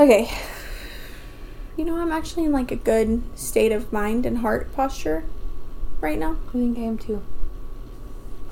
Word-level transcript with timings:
Okay. 0.00 0.30
You 1.76 1.84
know, 1.84 1.98
I'm 1.98 2.10
actually 2.10 2.44
in 2.46 2.52
like 2.52 2.70
a 2.70 2.76
good 2.76 3.22
state 3.38 3.70
of 3.70 3.92
mind 3.92 4.24
and 4.24 4.38
heart 4.38 4.72
posture 4.72 5.24
right 6.00 6.18
now. 6.18 6.38
I 6.48 6.52
think 6.52 6.78
I 6.78 6.82
am 6.82 6.96
too. 6.96 7.22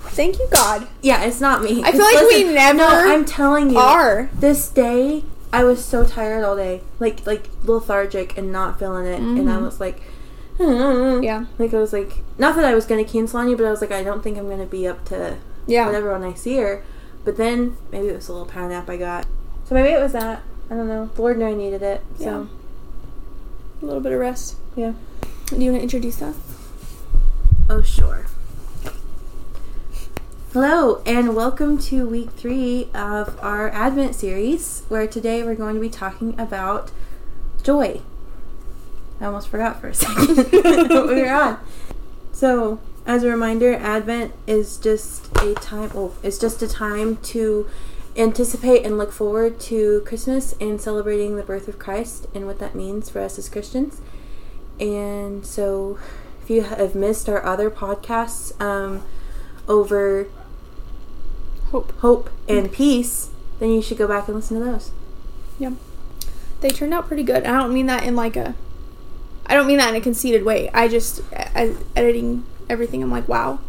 Thank 0.01 0.39
you, 0.39 0.47
God. 0.53 0.87
Yeah, 1.01 1.25
it's 1.25 1.41
not 1.41 1.63
me. 1.63 1.83
I 1.83 1.93
feel 1.93 2.03
like 2.03 2.29
we 2.29 2.45
never 2.45 2.77
No, 2.77 2.87
I'm 2.87 3.25
telling 3.25 3.71
you. 3.71 3.79
Are. 3.79 4.29
This 4.35 4.69
day, 4.69 5.25
I 5.53 5.65
was 5.65 5.83
so 5.85 6.05
tired 6.05 6.45
all 6.45 6.57
day, 6.57 6.83
like 7.01 7.27
like 7.27 7.49
lethargic 7.65 8.37
and 8.37 8.53
not 8.53 8.79
feeling 8.79 9.07
it, 9.07 9.19
and 9.21 9.51
I 9.51 9.55
Mhm. 9.57 9.63
was 9.65 9.81
like, 9.81 10.01
"Hmm." 10.59 11.23
Yeah. 11.23 11.47
like 11.59 11.73
I 11.73 11.79
was 11.79 11.93
like, 11.93 12.23
not 12.39 12.55
that 12.57 12.65
I 12.65 12.75
was 12.75 12.85
gonna 12.85 13.05
cancel 13.05 13.41
on 13.41 13.49
you, 13.49 13.57
but 13.57 13.65
I 13.67 13.71
was 13.71 13.81
like, 13.81 13.93
I 13.93 14.03
don't 14.03 14.23
think 14.23 14.37
I'm 14.37 14.49
gonna 14.49 14.67
be 14.67 14.87
up 14.87 15.05
to 15.07 15.37
Yeah. 15.67 15.87
whatever 15.87 16.13
when 16.13 16.23
I 16.23 16.35
see 16.35 16.57
her. 16.59 16.83
But 17.25 17.37
then 17.37 17.77
maybe 17.93 18.09
it 18.09 18.15
was 18.17 18.29
a 18.29 18.33
little 18.33 18.47
power 18.47 18.69
nap 18.69 18.89
I 18.91 18.97
got, 18.97 19.27
so 19.69 19.75
maybe 19.75 19.89
it 19.91 20.01
was 20.01 20.13
that. 20.13 20.43
I 20.71 20.75
don't 20.75 20.89
know. 20.89 21.09
The 21.15 21.23
Lord 21.23 21.39
knew 21.39 21.47
I 21.47 21.55
needed 21.55 21.83
it. 21.83 22.03
So 22.21 22.47
A 23.83 23.85
little 23.87 24.01
bit 24.01 24.13
of 24.13 24.19
rest. 24.21 24.57
yeah. 24.77 24.93
Do 25.47 25.57
you 25.57 25.71
want 25.71 25.81
to 25.81 25.83
introduce 25.83 26.21
us? 26.21 26.37
Oh 27.71 27.81
sure. 27.81 28.27
Hello 30.55 31.03
and 31.05 31.37
welcome 31.37 31.77
to 31.77 32.09
week 32.09 32.31
three 32.31 32.89
of 32.95 33.39
our 33.43 33.69
Advent 33.69 34.15
series, 34.15 34.83
where 34.89 35.07
today 35.07 35.43
we're 35.43 35.55
going 35.55 35.75
to 35.75 35.81
be 35.81 35.91
talking 35.91 36.35
about 36.41 36.91
joy. 37.63 38.01
I 39.21 39.27
almost 39.27 39.49
forgot 39.49 39.79
for 39.79 39.89
a 39.89 39.95
second 39.95 40.39
what 40.89 41.09
we 41.09 41.21
were 41.21 41.29
on. 41.29 41.61
So, 42.33 42.81
as 43.05 43.25
a 43.25 43.29
reminder, 43.29 43.75
Advent 43.75 44.33
is 44.47 44.79
just 44.79 45.31
a 45.37 45.53
time. 45.53 45.91
Oh, 45.95 46.15
it's 46.23 46.39
just 46.39 46.63
a 46.63 46.67
time 46.67 47.19
to 47.25 47.69
anticipate 48.17 48.87
and 48.87 48.97
look 48.97 49.13
forward 49.13 49.61
to 49.61 50.01
Christmas 50.07 50.55
and 50.59 50.81
celebrating 50.81 51.37
the 51.37 51.43
birth 51.43 51.69
of 51.69 51.79
Christ 51.79 52.27
and 52.35 52.47
what 52.47 52.59
that 52.59 52.75
means 52.75 53.11
for 53.11 53.21
us 53.21 53.39
as 53.39 53.51
Christians. 53.51 54.01
And 54.81 55.45
so, 55.45 55.99
if 56.43 56.49
you 56.49 56.63
have 56.63 56.95
missed 56.95 57.29
our 57.29 57.45
other 57.45 57.69
podcasts 57.69 58.59
um, 58.59 59.05
over 59.69 60.27
Hope. 61.71 61.93
hope 61.99 62.31
mm. 62.47 62.59
and 62.59 62.73
peace, 62.73 63.31
then 63.61 63.71
you 63.71 63.83
should 63.83 63.99
go 63.99 64.09
back 64.09 64.27
and 64.29 64.37
listen 64.37 64.59
to 64.59 64.65
those. 64.65 64.91
Yeah. 65.59 65.73
They 66.61 66.71
turned 66.71 66.95
out 66.95 67.07
pretty 67.07 67.23
good. 67.23 67.45
I 67.45 67.53
don't 67.59 67.73
mean 67.73 67.87
that 67.87 68.05
in 68.05 68.17
like 68.17 68.37
a. 68.37 68.55
I 69.47 69.55
don't 69.55 69.67
mean 69.67 69.79
that 69.79 69.91
in 69.91 69.97
a 69.97 70.01
conceited 70.01 70.45
way. 70.45 70.71
I 70.75 70.89
just 70.89 71.23
as 71.33 71.77
editing 71.97 72.45
everything. 72.69 73.03
I'm 73.03 73.11
like, 73.11 73.29
wow. 73.29 73.61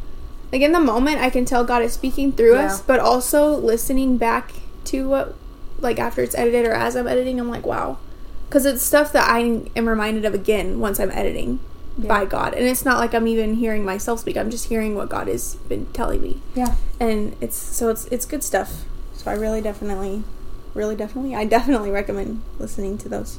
Like 0.51 0.61
in 0.61 0.71
the 0.71 0.79
moment, 0.79 1.21
I 1.21 1.29
can 1.29 1.45
tell 1.45 1.63
God 1.63 1.83
is 1.83 1.93
speaking 1.93 2.31
through 2.31 2.55
Yeah. 2.55 2.65
us, 2.65 2.81
but 2.81 2.99
also 2.99 3.55
listening 3.55 4.17
back 4.17 4.51
to 4.85 5.07
what, 5.07 5.35
like 5.79 5.99
after 5.99 6.21
it's 6.21 6.35
edited 6.35 6.65
or 6.65 6.73
as 6.73 6.95
I'm 6.95 7.07
editing, 7.07 7.39
I'm 7.39 7.49
like, 7.49 7.65
wow, 7.65 7.99
because 8.47 8.65
it's 8.65 8.81
stuff 8.81 9.13
that 9.13 9.29
I 9.29 9.39
am 9.75 9.87
reminded 9.87 10.25
of 10.25 10.33
again 10.33 10.79
once 10.79 10.99
I'm 10.99 11.11
editing 11.11 11.59
by 12.07 12.25
God, 12.25 12.53
and 12.53 12.65
it's 12.65 12.85
not 12.85 12.97
like 12.99 13.13
I'm 13.13 13.27
even 13.27 13.55
hearing 13.55 13.83
myself 13.85 14.19
speak. 14.21 14.37
I'm 14.37 14.49
just 14.49 14.69
hearing 14.69 14.95
what 14.95 15.09
God 15.09 15.27
has 15.27 15.55
been 15.67 15.85
telling 15.87 16.21
me 16.21 16.41
Yeah. 16.55 16.75
and 16.99 17.35
it's 17.41 17.55
so 17.57 17.89
it's 17.89 18.05
it's 18.05 18.25
good 18.25 18.43
stuff. 18.43 18.83
So 19.15 19.29
I 19.29 19.33
really 19.33 19.61
definitely, 19.61 20.23
really 20.73 20.95
definitely, 20.95 21.35
I 21.35 21.45
definitely 21.45 21.91
recommend 21.91 22.41
listening 22.57 22.97
to 22.99 23.09
those. 23.09 23.37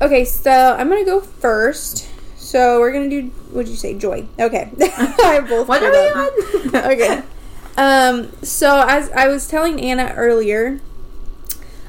Okay, 0.00 0.24
so 0.24 0.76
I'm 0.78 0.88
gonna 0.88 1.04
go 1.04 1.20
first. 1.20 2.08
So 2.36 2.78
we're 2.80 2.92
gonna 2.92 3.08
do. 3.10 3.22
What'd 3.52 3.68
you 3.68 3.76
say? 3.76 3.94
Joy. 3.94 4.26
Okay. 4.38 4.70
I 4.80 5.44
both 5.48 5.68
What 5.68 5.82
are 5.82 5.90
we 5.90 6.76
on? 6.76 6.76
okay. 6.92 7.22
Um. 7.76 8.32
So 8.42 8.84
as 8.88 9.08
I 9.12 9.28
was 9.28 9.46
telling 9.46 9.80
Anna 9.80 10.12
earlier, 10.16 10.80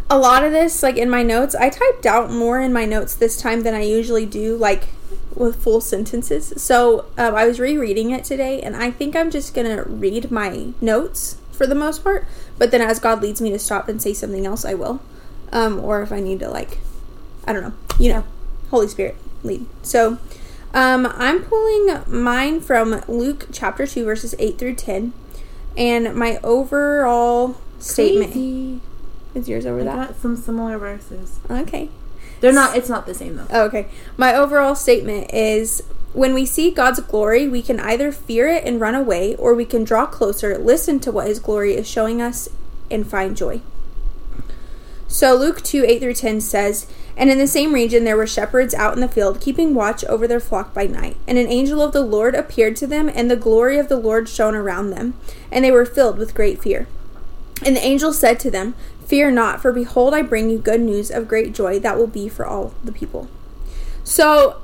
a 0.09 0.17
lot 0.17 0.43
of 0.43 0.51
this, 0.51 0.81
like 0.81 0.97
in 0.97 1.09
my 1.09 1.23
notes, 1.23 1.53
I 1.55 1.69
typed 1.69 2.05
out 2.05 2.31
more 2.31 2.59
in 2.59 2.73
my 2.73 2.85
notes 2.85 3.15
this 3.15 3.39
time 3.39 3.61
than 3.61 3.75
I 3.75 3.83
usually 3.83 4.25
do, 4.25 4.57
like 4.57 4.89
with 5.35 5.61
full 5.61 5.81
sentences. 5.81 6.53
So 6.61 7.05
um, 7.17 7.35
I 7.35 7.45
was 7.45 7.59
rereading 7.59 8.09
it 8.11 8.23
today, 8.23 8.61
and 8.61 8.75
I 8.75 8.89
think 8.89 9.15
I'm 9.15 9.29
just 9.29 9.53
gonna 9.53 9.83
read 9.83 10.31
my 10.31 10.69
notes 10.81 11.37
for 11.51 11.67
the 11.67 11.75
most 11.75 12.03
part. 12.03 12.25
But 12.57 12.71
then, 12.71 12.81
as 12.81 12.99
God 12.99 13.21
leads 13.21 13.39
me 13.39 13.51
to 13.51 13.59
stop 13.59 13.87
and 13.87 14.01
say 14.01 14.13
something 14.13 14.45
else, 14.45 14.65
I 14.65 14.73
will. 14.73 14.99
Um, 15.51 15.79
or 15.79 16.01
if 16.01 16.11
I 16.11 16.19
need 16.19 16.39
to, 16.39 16.49
like, 16.49 16.79
I 17.45 17.53
don't 17.53 17.63
know, 17.63 17.73
you 17.99 18.11
know, 18.11 18.23
Holy 18.71 18.87
Spirit 18.87 19.15
lead. 19.43 19.65
So. 19.83 20.17
Um, 20.71 21.11
I'm 21.15 21.41
pulling 21.45 22.03
mine 22.05 22.61
from 22.61 23.01
Luke 23.07 23.47
chapter 23.51 23.87
2, 23.87 24.05
verses 24.05 24.35
8 24.37 24.59
through 24.59 24.75
10. 24.75 25.13
And 25.75 26.13
my 26.13 26.37
overall 26.43 27.57
statement. 27.79 28.83
Is 29.35 29.47
yours 29.47 29.65
over 29.65 29.81
I 29.81 29.83
that? 29.83 30.07
got 30.07 30.15
some 30.19 30.35
similar 30.35 30.77
verses. 30.77 31.39
Okay. 31.49 31.89
They're 32.41 32.53
not. 32.53 32.75
It's 32.75 32.89
not 32.89 33.05
the 33.05 33.13
same 33.13 33.35
though. 33.35 33.47
Oh, 33.49 33.63
okay. 33.65 33.87
My 34.17 34.33
overall 34.33 34.75
statement 34.75 35.33
is 35.33 35.83
when 36.13 36.33
we 36.33 36.45
see 36.45 36.71
God's 36.71 36.99
glory, 37.01 37.47
we 37.47 37.61
can 37.61 37.79
either 37.79 38.11
fear 38.11 38.47
it 38.47 38.63
and 38.65 38.81
run 38.81 38.95
away, 38.95 39.35
or 39.35 39.53
we 39.53 39.65
can 39.65 39.83
draw 39.83 40.05
closer, 40.05 40.57
listen 40.57 40.99
to 41.01 41.11
what 41.11 41.27
His 41.27 41.39
glory 41.39 41.75
is 41.75 41.87
showing 41.87 42.21
us, 42.21 42.49
and 42.89 43.07
find 43.07 43.37
joy. 43.37 43.61
So 45.07 45.35
Luke 45.35 45.61
2 45.61 45.85
8 45.85 45.99
through 45.99 46.13
10 46.13 46.41
says, 46.41 46.87
And 47.17 47.29
in 47.29 47.37
the 47.39 47.47
same 47.47 47.73
region 47.73 48.03
there 48.03 48.17
were 48.17 48.27
shepherds 48.27 48.73
out 48.73 48.93
in 48.93 49.01
the 49.01 49.07
field, 49.07 49.41
keeping 49.41 49.73
watch 49.73 50.03
over 50.05 50.27
their 50.27 50.39
flock 50.39 50.73
by 50.73 50.85
night. 50.85 51.17
And 51.27 51.37
an 51.37 51.47
angel 51.47 51.81
of 51.81 51.93
the 51.93 52.01
Lord 52.01 52.35
appeared 52.35 52.75
to 52.77 52.87
them, 52.87 53.09
and 53.13 53.29
the 53.29 53.35
glory 53.35 53.77
of 53.77 53.89
the 53.89 53.97
Lord 53.97 54.29
shone 54.29 54.55
around 54.55 54.91
them, 54.91 55.15
and 55.51 55.65
they 55.65 55.71
were 55.71 55.85
filled 55.85 56.17
with 56.17 56.35
great 56.35 56.61
fear. 56.61 56.87
And 57.65 57.75
the 57.75 57.83
angel 57.83 58.13
said 58.13 58.39
to 58.41 58.51
them, 58.51 58.73
Fear 59.09 59.31
not, 59.31 59.59
for 59.59 59.73
behold, 59.73 60.13
I 60.13 60.21
bring 60.21 60.51
you 60.51 60.59
good 60.59 60.81
news 60.81 61.09
of 61.09 61.27
great 61.27 61.51
joy 61.51 61.79
that 61.79 61.97
will 61.97 62.05
be 62.05 62.29
for 62.29 62.45
all 62.45 62.75
the 62.83 62.91
people. 62.91 63.27
So, 64.03 64.61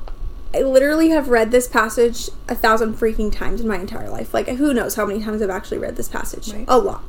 I 0.53 0.61
literally 0.61 1.09
have 1.09 1.29
read 1.29 1.49
this 1.49 1.67
passage 1.67 2.29
a 2.47 2.53
thousand 2.53 2.93
freaking 2.93 3.31
times 3.31 3.59
in 3.59 3.67
my 3.67 3.79
entire 3.79 4.07
life. 4.07 4.35
Like, 4.35 4.47
who 4.47 4.71
knows 4.71 4.93
how 4.93 5.07
many 5.07 5.23
times 5.23 5.41
I've 5.41 5.49
actually 5.49 5.79
read 5.79 5.95
this 5.95 6.07
passage? 6.07 6.53
Right. 6.53 6.65
A 6.67 6.77
lot. 6.77 7.03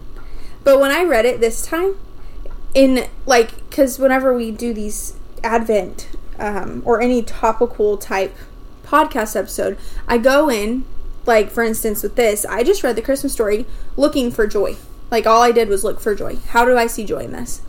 But 0.64 0.80
when 0.80 0.90
I 0.90 1.04
read 1.04 1.26
it 1.26 1.40
this 1.40 1.60
time, 1.60 1.96
in 2.72 3.06
like, 3.26 3.68
because 3.68 3.98
whenever 3.98 4.34
we 4.34 4.50
do 4.50 4.72
these 4.72 5.12
Advent 5.44 6.08
um, 6.38 6.80
or 6.86 7.02
any 7.02 7.22
topical 7.22 7.98
type 7.98 8.34
podcast 8.82 9.36
episode, 9.36 9.76
I 10.08 10.16
go 10.16 10.48
in, 10.48 10.86
like, 11.26 11.50
for 11.50 11.62
instance, 11.62 12.02
with 12.02 12.16
this, 12.16 12.46
I 12.46 12.62
just 12.64 12.82
read 12.82 12.96
the 12.96 13.02
Christmas 13.02 13.34
story 13.34 13.66
looking 13.94 14.30
for 14.30 14.46
joy. 14.46 14.76
Like, 15.10 15.26
all 15.26 15.42
I 15.42 15.52
did 15.52 15.68
was 15.68 15.84
look 15.84 16.00
for 16.00 16.14
joy. 16.14 16.36
How 16.48 16.64
do 16.64 16.76
I 16.76 16.86
see 16.86 17.04
joy 17.04 17.20
in 17.20 17.32
this? 17.32 17.62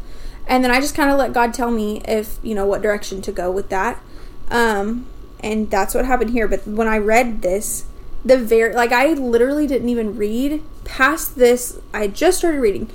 And 0.48 0.64
then 0.64 0.72
I 0.72 0.80
just 0.80 0.96
kind 0.96 1.12
of 1.12 1.18
let 1.18 1.34
God 1.34 1.54
tell 1.54 1.72
me 1.72 2.02
if, 2.06 2.40
you 2.42 2.56
know, 2.56 2.66
what 2.66 2.82
direction 2.82 3.22
to 3.24 3.32
go 3.32 3.52
with 3.52 3.70
that. 3.70 4.02
Um, 4.50 5.06
and 5.42 5.70
that's 5.70 5.94
what 5.94 6.06
happened 6.06 6.32
here. 6.32 6.48
But 6.48 6.66
when 6.66 6.88
I 6.88 6.98
read 6.98 7.42
this, 7.42 7.86
the 8.26 8.38
very, 8.38 8.74
like, 8.74 8.92
I 8.92 9.14
literally 9.14 9.68
didn't 9.68 9.90
even 9.90 10.18
read 10.18 10.64
past 10.84 11.36
this. 11.36 11.80
I 11.94 12.08
just 12.08 12.40
started 12.40 12.60
reading, 12.60 12.90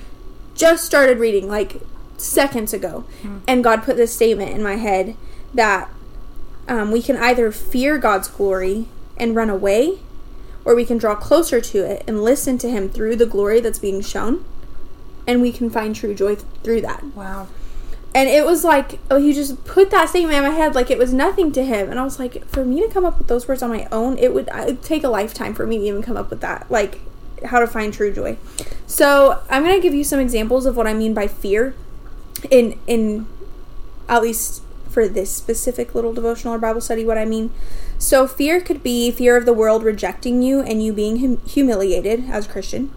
just 0.55 0.83
started 0.83 1.19
reading, 1.19 1.47
like, 1.47 1.81
seconds 2.17 2.73
ago. 2.73 3.05
And 3.47 3.63
God 3.63 3.83
put 3.83 3.97
this 3.97 4.13
statement 4.13 4.51
in 4.51 4.63
my 4.63 4.75
head 4.75 5.15
that 5.53 5.89
um, 6.67 6.91
we 6.91 7.01
can 7.01 7.17
either 7.17 7.51
fear 7.51 7.97
God's 7.97 8.27
glory 8.27 8.87
and 9.15 9.35
run 9.35 9.49
away, 9.49 9.99
or 10.65 10.75
we 10.75 10.85
can 10.85 10.97
draw 10.97 11.15
closer 11.15 11.59
to 11.59 11.79
it 11.79 12.03
and 12.07 12.23
listen 12.23 12.57
to 12.59 12.69
Him 12.69 12.89
through 12.89 13.15
the 13.15 13.25
glory 13.25 13.59
that's 13.59 13.79
being 13.79 14.01
shown, 14.01 14.45
and 15.27 15.41
we 15.41 15.51
can 15.51 15.69
find 15.69 15.95
true 15.95 16.13
joy 16.13 16.35
th- 16.35 16.47
through 16.63 16.81
that. 16.81 17.03
Wow. 17.15 17.47
And 18.15 18.29
it 18.29 18.45
was 18.45 18.63
like, 18.63 18.99
oh, 19.09 19.17
he 19.17 19.33
just 19.33 19.65
put 19.65 19.89
that 19.89 20.09
statement 20.09 20.37
in 20.37 20.43
my 20.43 20.51
head 20.51 20.75
like 20.75 20.91
it 20.91 20.99
was 20.99 21.13
nothing 21.13 21.51
to 21.53 21.65
him. 21.65 21.89
And 21.89 21.99
I 21.99 22.03
was 22.03 22.19
like, 22.19 22.45
for 22.45 22.63
me 22.63 22.79
to 22.81 22.87
come 22.87 23.05
up 23.05 23.17
with 23.17 23.27
those 23.27 23.47
words 23.47 23.63
on 23.63 23.71
my 23.71 23.87
own, 23.91 24.19
it 24.19 24.33
would 24.33 24.49
it'd 24.49 24.83
take 24.83 25.03
a 25.03 25.09
lifetime 25.09 25.55
for 25.55 25.65
me 25.65 25.79
to 25.79 25.85
even 25.85 26.03
come 26.03 26.15
up 26.15 26.29
with 26.29 26.41
that. 26.41 26.69
Like, 26.69 26.99
how 27.45 27.59
to 27.59 27.67
find 27.67 27.93
true 27.93 28.13
joy. 28.13 28.37
So 28.85 29.41
I'm 29.49 29.63
gonna 29.63 29.79
give 29.79 29.93
you 29.93 30.03
some 30.03 30.19
examples 30.19 30.65
of 30.65 30.77
what 30.77 30.87
I 30.87 30.93
mean 30.93 31.13
by 31.13 31.27
fear, 31.27 31.75
in 32.51 32.79
in 32.87 33.27
at 34.07 34.21
least 34.21 34.62
for 34.93 35.07
this 35.07 35.31
specific 35.31 35.95
little 35.95 36.13
devotional 36.13 36.53
or 36.53 36.59
Bible 36.59 36.81
study. 36.81 37.03
What 37.03 37.17
I 37.17 37.25
mean. 37.25 37.51
So 37.97 38.27
fear 38.27 38.61
could 38.61 38.83
be 38.83 39.11
fear 39.11 39.35
of 39.35 39.45
the 39.45 39.53
world 39.53 39.83
rejecting 39.83 40.41
you 40.41 40.61
and 40.61 40.83
you 40.83 40.93
being 40.93 41.19
hum- 41.19 41.45
humiliated 41.45 42.29
as 42.29 42.45
a 42.45 42.49
Christian 42.49 42.93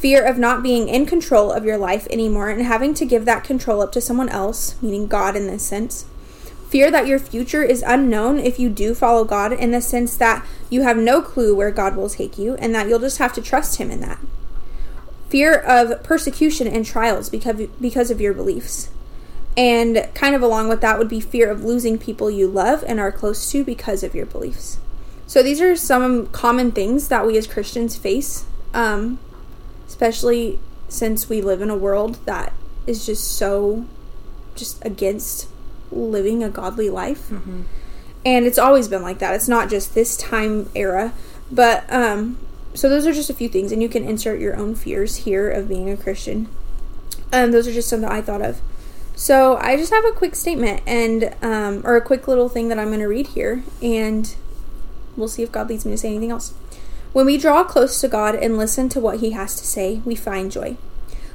fear 0.00 0.24
of 0.24 0.38
not 0.38 0.62
being 0.62 0.88
in 0.88 1.04
control 1.04 1.52
of 1.52 1.64
your 1.64 1.76
life 1.76 2.06
anymore 2.08 2.48
and 2.48 2.62
having 2.62 2.94
to 2.94 3.04
give 3.04 3.26
that 3.26 3.44
control 3.44 3.82
up 3.82 3.92
to 3.92 4.00
someone 4.00 4.30
else, 4.30 4.80
meaning 4.80 5.06
God 5.06 5.36
in 5.36 5.46
this 5.46 5.62
sense. 5.62 6.06
Fear 6.70 6.90
that 6.92 7.06
your 7.06 7.18
future 7.18 7.62
is 7.62 7.84
unknown 7.86 8.38
if 8.38 8.58
you 8.58 8.70
do 8.70 8.94
follow 8.94 9.24
God, 9.24 9.52
in 9.52 9.72
the 9.72 9.82
sense 9.82 10.16
that 10.16 10.46
you 10.70 10.82
have 10.82 10.96
no 10.96 11.20
clue 11.20 11.54
where 11.54 11.70
God 11.70 11.96
will 11.96 12.08
take 12.08 12.38
you 12.38 12.54
and 12.54 12.74
that 12.74 12.88
you'll 12.88 13.00
just 13.00 13.18
have 13.18 13.34
to 13.34 13.42
trust 13.42 13.76
Him 13.76 13.90
in 13.90 14.00
that. 14.00 14.18
Fear 15.28 15.56
of 15.56 16.02
persecution 16.02 16.66
and 16.66 16.86
trials 16.86 17.28
because, 17.28 17.68
because 17.80 18.10
of 18.10 18.20
your 18.20 18.32
beliefs. 18.32 18.88
And 19.56 20.08
kind 20.14 20.34
of 20.34 20.42
along 20.42 20.68
with 20.68 20.80
that 20.80 20.98
would 20.98 21.08
be 21.08 21.20
fear 21.20 21.50
of 21.50 21.64
losing 21.64 21.98
people 21.98 22.30
you 22.30 22.46
love 22.46 22.84
and 22.86 23.00
are 23.00 23.12
close 23.12 23.50
to 23.50 23.64
because 23.64 24.02
of 24.02 24.14
your 24.14 24.26
beliefs. 24.26 24.78
So 25.26 25.42
these 25.42 25.60
are 25.60 25.76
some 25.76 26.26
common 26.28 26.72
things 26.72 27.08
that 27.08 27.26
we 27.26 27.36
as 27.36 27.46
Christians 27.46 27.96
face, 27.96 28.46
um, 28.74 29.18
especially 29.86 30.58
since 30.88 31.28
we 31.28 31.40
live 31.40 31.62
in 31.62 31.70
a 31.70 31.76
world 31.76 32.18
that 32.26 32.52
is 32.86 33.06
just 33.06 33.36
so 33.36 33.84
just 34.54 34.84
against 34.84 35.48
living 35.90 36.42
a 36.42 36.50
godly 36.50 36.90
life. 36.90 37.28
Mm-hmm. 37.28 37.62
And 38.24 38.46
it's 38.46 38.58
always 38.58 38.88
been 38.88 39.02
like 39.02 39.18
that. 39.20 39.34
It's 39.34 39.48
not 39.48 39.70
just 39.70 39.94
this 39.94 40.16
time 40.16 40.68
era, 40.74 41.12
but 41.50 41.90
um, 41.92 42.38
so 42.74 42.88
those 42.88 43.06
are 43.06 43.12
just 43.12 43.30
a 43.30 43.34
few 43.34 43.48
things, 43.48 43.72
and 43.72 43.82
you 43.82 43.88
can 43.88 44.04
insert 44.04 44.40
your 44.40 44.56
own 44.56 44.74
fears 44.74 45.16
here 45.16 45.50
of 45.50 45.68
being 45.68 45.88
a 45.88 45.96
Christian. 45.96 46.48
Um, 47.32 47.52
those 47.52 47.66
are 47.66 47.72
just 47.72 47.88
some 47.88 48.02
that 48.02 48.12
I 48.12 48.20
thought 48.20 48.42
of. 48.42 48.60
So 49.20 49.58
I 49.58 49.76
just 49.76 49.92
have 49.92 50.06
a 50.06 50.12
quick 50.12 50.34
statement 50.34 50.80
and 50.86 51.36
um, 51.42 51.82
or 51.84 51.94
a 51.94 52.00
quick 52.00 52.26
little 52.26 52.48
thing 52.48 52.68
that 52.68 52.78
I'm 52.78 52.86
going 52.86 53.00
to 53.00 53.06
read 53.06 53.26
here, 53.26 53.62
and 53.82 54.34
we'll 55.14 55.28
see 55.28 55.42
if 55.42 55.52
God 55.52 55.68
leads 55.68 55.84
me 55.84 55.92
to 55.92 55.98
say 55.98 56.08
anything 56.08 56.30
else. 56.30 56.54
When 57.12 57.26
we 57.26 57.36
draw 57.36 57.62
close 57.62 58.00
to 58.00 58.08
God 58.08 58.34
and 58.34 58.56
listen 58.56 58.88
to 58.88 58.98
what 58.98 59.20
He 59.20 59.32
has 59.32 59.56
to 59.56 59.66
say, 59.66 60.00
we 60.06 60.14
find 60.14 60.50
joy. 60.50 60.78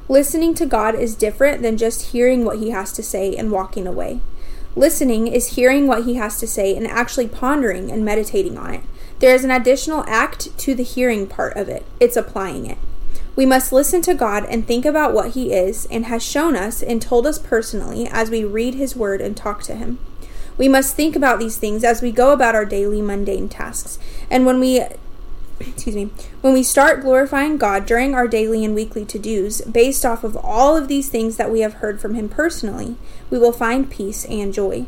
Listening 0.09 0.55
to 0.55 0.65
God 0.65 0.95
is 0.95 1.13
different 1.13 1.61
than 1.61 1.77
just 1.77 2.11
hearing 2.11 2.43
what 2.43 2.57
He 2.57 2.71
has 2.71 2.91
to 2.93 3.03
say 3.03 3.35
and 3.35 3.51
walking 3.51 3.85
away. 3.85 4.19
Listening 4.75 5.27
is 5.27 5.49
hearing 5.49 5.85
what 5.85 6.05
He 6.05 6.15
has 6.15 6.39
to 6.39 6.47
say 6.47 6.75
and 6.75 6.87
actually 6.87 7.27
pondering 7.27 7.91
and 7.91 8.03
meditating 8.03 8.57
on 8.57 8.73
it. 8.73 8.81
There 9.19 9.35
is 9.35 9.43
an 9.43 9.51
additional 9.51 10.03
act 10.07 10.57
to 10.57 10.73
the 10.73 10.81
hearing 10.81 11.27
part 11.27 11.55
of 11.55 11.69
it 11.69 11.85
it's 11.99 12.17
applying 12.17 12.65
it. 12.65 12.79
We 13.35 13.45
must 13.45 13.73
listen 13.73 14.01
to 14.03 14.13
God 14.13 14.45
and 14.45 14.65
think 14.65 14.85
about 14.85 15.13
what 15.13 15.31
He 15.31 15.53
is 15.53 15.85
and 15.91 16.05
has 16.05 16.23
shown 16.23 16.55
us 16.55 16.81
and 16.81 17.01
told 17.01 17.27
us 17.27 17.37
personally 17.37 18.07
as 18.07 18.29
we 18.29 18.45
read 18.45 18.75
His 18.75 18.95
Word 18.95 19.21
and 19.21 19.35
talk 19.35 19.61
to 19.63 19.75
Him. 19.75 19.99
We 20.57 20.69
must 20.69 20.95
think 20.95 21.15
about 21.15 21.39
these 21.39 21.57
things 21.57 21.83
as 21.83 22.01
we 22.01 22.11
go 22.11 22.31
about 22.31 22.55
our 22.55 22.65
daily 22.65 23.01
mundane 23.01 23.49
tasks. 23.49 23.99
And 24.29 24.45
when 24.45 24.59
we 24.59 24.81
excuse 25.59 25.95
me, 25.95 26.09
when 26.41 26.53
we 26.53 26.63
start 26.63 27.01
glorifying 27.01 27.57
God 27.57 27.85
during 27.85 28.13
our 28.13 28.27
daily 28.27 28.63
and 28.63 28.75
weekly 28.75 29.05
to 29.05 29.19
dos, 29.19 29.61
based 29.61 30.05
off 30.05 30.23
of 30.23 30.37
all 30.37 30.75
of 30.75 30.87
these 30.87 31.09
things 31.09 31.37
that 31.37 31.51
we 31.51 31.61
have 31.61 31.75
heard 31.75 31.99
from 31.99 32.15
Him 32.15 32.29
personally, 32.29 32.95
we 33.29 33.37
will 33.37 33.51
find 33.51 33.89
peace 33.89 34.25
and 34.25 34.53
joy. 34.53 34.85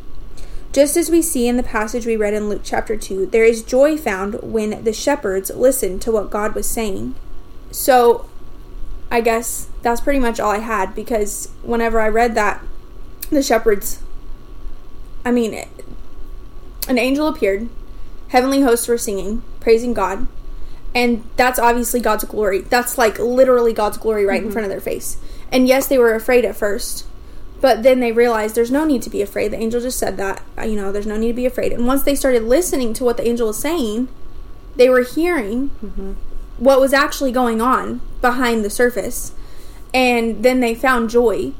Just 0.72 0.96
as 0.96 1.10
we 1.10 1.22
see 1.22 1.48
in 1.48 1.56
the 1.56 1.62
passage 1.62 2.04
we 2.04 2.16
read 2.16 2.34
in 2.34 2.48
Luke 2.48 2.60
chapter 2.62 2.96
2, 2.96 3.26
there 3.26 3.44
is 3.44 3.62
joy 3.62 3.96
found 3.96 4.34
when 4.42 4.84
the 4.84 4.92
shepherds 4.92 5.50
listened 5.50 6.02
to 6.02 6.12
what 6.12 6.30
God 6.30 6.54
was 6.54 6.68
saying. 6.68 7.14
So, 7.70 8.28
I 9.10 9.20
guess 9.20 9.68
that's 9.82 10.00
pretty 10.00 10.18
much 10.18 10.38
all 10.38 10.50
I 10.50 10.58
had 10.58 10.94
because 10.94 11.50
whenever 11.62 12.00
I 12.00 12.08
read 12.08 12.34
that, 12.34 12.62
the 13.30 13.42
shepherds, 13.42 14.02
I 15.24 15.30
mean, 15.30 15.64
an 16.88 16.98
angel 16.98 17.26
appeared, 17.26 17.68
heavenly 18.28 18.60
hosts 18.60 18.88
were 18.88 18.98
singing, 18.98 19.42
praising 19.60 19.94
God, 19.94 20.26
and 20.94 21.24
that's 21.36 21.58
obviously 21.58 22.00
God's 22.00 22.24
glory. 22.24 22.60
That's 22.60 22.98
like 22.98 23.18
literally 23.18 23.72
God's 23.72 23.98
glory 23.98 24.24
right 24.24 24.42
in 24.42 24.50
front 24.50 24.64
of 24.64 24.70
their 24.70 24.80
face. 24.80 25.18
And 25.52 25.68
yes, 25.68 25.86
they 25.86 25.98
were 25.98 26.14
afraid 26.14 26.44
at 26.44 26.56
first, 26.56 27.06
but 27.60 27.82
then 27.82 28.00
they 28.00 28.12
realized 28.12 28.54
there's 28.54 28.70
no 28.70 28.84
need 28.84 29.02
to 29.02 29.10
be 29.10 29.22
afraid. 29.22 29.52
The 29.52 29.58
angel 29.58 29.80
just 29.80 29.98
said 29.98 30.16
that, 30.18 30.42
uh, 30.56 30.62
you 30.62 30.76
know, 30.76 30.92
there's 30.92 31.06
no 31.06 31.16
need 31.16 31.28
to 31.28 31.34
be 31.34 31.46
afraid. 31.46 31.72
And 31.72 31.86
once 31.86 32.02
they 32.02 32.14
started 32.14 32.42
listening 32.44 32.94
to 32.94 33.04
what 33.04 33.16
the 33.16 33.26
angel 33.26 33.48
was 33.48 33.58
saying, 33.58 34.08
they 34.76 34.88
were 34.88 35.02
hearing 35.02 35.70
what 36.58 36.80
was 36.80 36.92
actually 36.92 37.32
going 37.32 37.60
on 37.60 38.00
behind 38.20 38.64
the 38.64 38.70
surface. 38.70 39.32
And 39.94 40.44
then 40.44 40.60
they 40.60 40.74
found 40.74 41.08
joy 41.10 41.52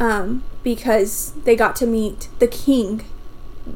um, 0.00 0.42
because 0.62 1.32
they 1.44 1.54
got 1.54 1.76
to 1.76 1.86
meet 1.86 2.28
the 2.38 2.48
king 2.48 3.04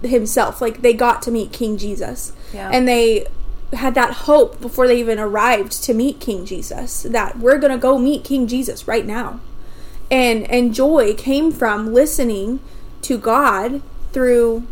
himself. 0.02 0.60
Like 0.60 0.82
they 0.82 0.92
got 0.92 1.22
to 1.22 1.30
meet 1.30 1.52
King 1.52 1.76
Jesus. 1.76 2.32
Yeah. 2.52 2.70
And 2.72 2.86
they 2.86 3.26
had 3.72 3.94
that 3.94 4.12
hope 4.12 4.60
before 4.60 4.86
they 4.86 4.98
even 4.98 5.18
arrived 5.18 5.82
to 5.84 5.94
meet 5.94 6.20
King 6.20 6.44
Jesus 6.44 7.02
that 7.02 7.38
we're 7.38 7.58
going 7.58 7.72
to 7.72 7.78
go 7.78 7.98
meet 7.98 8.24
King 8.24 8.46
Jesus 8.46 8.86
right 8.86 9.06
now. 9.06 9.40
And 10.10 10.48
and 10.50 10.72
joy 10.72 11.14
came 11.14 11.50
from 11.50 11.92
listening 11.92 12.60
to 13.02 13.18
God 13.18 13.82
through 14.12 14.64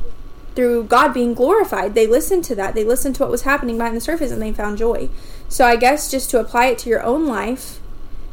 through 0.55 0.85
God 0.85 1.13
being 1.13 1.35
glorified. 1.35 1.95
They 1.95 2.07
listened 2.07 2.45
to 2.45 2.55
that. 2.55 2.75
They 2.75 2.85
listened 2.85 3.17
to 3.17 3.23
what 3.23 3.31
was 3.31 3.43
happening 3.43 3.77
behind 3.77 3.97
the 3.97 4.01
surface 4.01 4.31
and 4.31 4.41
they 4.41 4.53
found 4.53 4.79
joy. 4.79 5.09
So 5.49 5.65
I 5.65 5.77
guess 5.77 6.11
just 6.11 6.31
to 6.31 6.41
apply 6.41 6.67
it 6.67 6.79
to 6.79 6.91
your 6.91 7.03
own 7.03 7.27
life, 7.27 7.81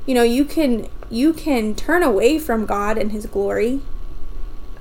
you 0.05 0.15
know, 0.15 0.23
you 0.23 0.45
can 0.45 0.89
you 1.09 1.33
can 1.33 1.75
turn 1.75 2.03
away 2.03 2.39
from 2.39 2.65
God 2.65 2.97
and 2.97 3.11
his 3.11 3.25
glory 3.25 3.81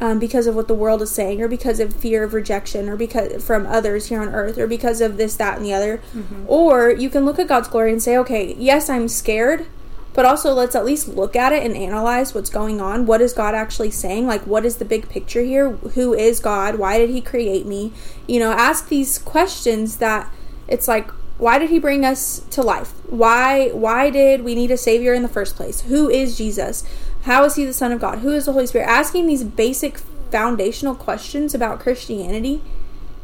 um, 0.01 0.19
because 0.19 0.47
of 0.47 0.55
what 0.55 0.69
the 0.69 0.75
world 0.75 1.03
is 1.03 1.11
saying, 1.11 1.43
or 1.43 1.49
because 1.49 1.79
of 1.79 1.95
fear 1.95 2.25
of 2.25 2.33
rejection, 2.33 2.89
or 2.89 2.97
because 2.97 3.45
from 3.45 3.67
others 3.67 4.07
here 4.07 4.23
on 4.23 4.29
earth, 4.31 4.57
or 4.57 4.67
because 4.67 5.01
of 5.01 5.17
this, 5.19 5.37
that, 5.37 5.57
and 5.57 5.67
the 5.67 5.75
other. 5.75 6.01
Or 6.47 6.91
you 6.91 7.11
can 7.11 7.25
look 7.27 7.39
at 7.39 7.49
God's 7.49 7.69
glory 7.69 7.93
and 7.93 8.03
say, 8.03 8.17
okay, 8.17 8.55
yes, 8.55 8.89
I'm 8.89 9.09
scared, 9.09 9.67
but 10.15 10.25
also 10.25 10.55
let's 10.55 10.75
at 10.75 10.87
least 10.87 11.09
look 11.09 11.37
at 11.37 11.53
it 11.53 11.65
and 11.65 11.77
analyze 11.77 12.33
what's 12.35 12.49
going 12.49 12.81
on. 12.81 13.05
What 13.05 13.21
is 13.21 13.35
God 13.35 13.55
actually 13.55 13.91
saying? 13.91 14.27
Like, 14.27 14.47
what 14.47 14.65
is 14.65 14.77
the 14.77 14.87
big 14.87 15.09
picture 15.09 15.43
here? 15.43 15.71
Who 15.71 16.15
is 16.15 16.41
God? 16.41 16.77
Why 16.77 16.97
did 16.97 17.11
He 17.11 17.21
create 17.21 17.67
me? 17.67 17.93
You 18.27 18.41
know, 18.41 18.53
ask 18.53 18.89
these 18.89 19.19
questions 19.19 19.99
that 19.99 20.33
it's 20.67 20.89
like, 20.89 21.11
why 21.41 21.59
did 21.59 21.71
He 21.71 21.79
bring 21.79 22.05
us 22.05 22.41
to 22.51 22.63
life? 22.63 22.93
Why 23.09 23.71
why 23.71 24.11
did 24.11 24.45
we 24.45 24.55
need 24.55 24.71
a 24.71 24.77
Savior 24.77 25.15
in 25.15 25.23
the 25.23 25.29
first 25.29 25.57
place? 25.57 25.81
Who 25.83 26.09
is 26.09 26.37
Jesus? 26.37 26.85
How 27.23 27.45
is 27.45 27.57
He 27.57 27.65
the 27.65 27.73
Son 27.73 27.93
of 27.93 28.01
God? 28.01 28.19
Who 28.19 28.31
is 28.31 28.45
the 28.45 28.53
Holy 28.53 28.67
Spirit? 28.67 28.89
Asking 28.89 29.27
these 29.27 29.43
basic 29.43 29.99
foundational 30.31 30.95
questions 30.95 31.55
about 31.55 31.81
Christianity 31.81 32.63